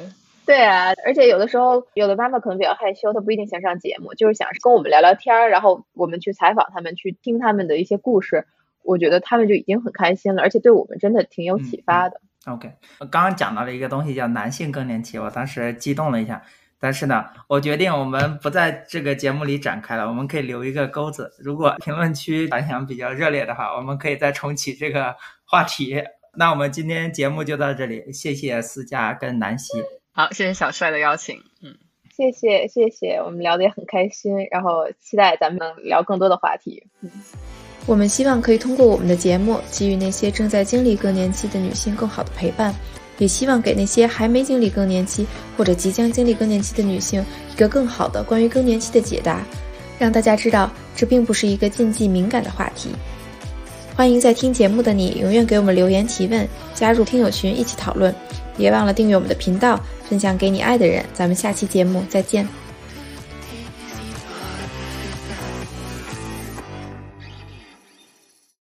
[0.49, 8.47] 对啊，而且有的时候，有的妈妈可能比较害羞，她不一定想上节目，就是想跟我们聊聊天儿，然后我们去采访他们，去听他们的一些故事。
[8.83, 12.19] 我觉得他们就已经很开心了，而且对我们真的挺有启发的。
[12.47, 16.43] OK，我刚刚讲到了一个东西叫男性更年期，我当时激动了一下，
[16.81, 21.31] 但是呢，我决定我们不在这个节目里展开了，我们可以留一个钩子。
[21.39, 26.03] 如果评论区反响比较热烈的话，我们可以再重启这个话题。
[26.39, 29.98] 那我们今天节目就到这里，谢谢思佳跟南希。
[30.19, 31.37] 好，谢谢小帅的邀请。
[31.63, 31.77] 嗯，
[32.11, 36.83] 谢谢谢谢，我们聊得也很开心，然后期待咱们能聊更多的话题。
[37.03, 37.09] 嗯，
[37.87, 42.75] 我们希望可以通过我们的节目，给予那些正在经历更年期的女性更好的陪伴，
[43.19, 45.25] 也希望给那些还没经历更年期
[45.57, 49.45] 或者即将经历更年期的女性一个更好的关于更年期的解答，
[50.01, 52.91] 让大家知道这并不是一个禁忌敏感的话题。
[53.95, 56.45] 欢迎在听节目的你永远给我们留言提问，
[56.75, 58.13] 加入听友群一起讨论。
[58.59, 61.03] 别忘了订阅我们的频道，分享给你爱的人。
[61.15, 62.47] 咱们下期节目再见。